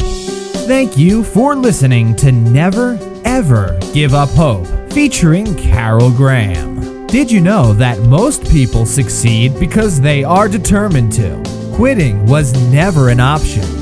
Thank 0.00 0.96
you 0.96 1.24
for 1.24 1.54
listening 1.54 2.16
to 2.16 2.32
Never 2.32 2.98
Ever 3.26 3.78
Give 3.92 4.14
Up 4.14 4.30
Hope, 4.30 4.66
featuring 4.94 5.54
Carol 5.56 6.10
Graham. 6.10 7.06
Did 7.06 7.30
you 7.30 7.42
know 7.42 7.74
that 7.74 7.98
most 7.98 8.50
people 8.50 8.86
succeed 8.86 9.60
because 9.60 10.00
they 10.00 10.24
are 10.24 10.48
determined 10.48 11.12
to? 11.12 11.42
Quitting 11.74 12.24
was 12.24 12.54
never 12.72 13.10
an 13.10 13.20
option. 13.20 13.81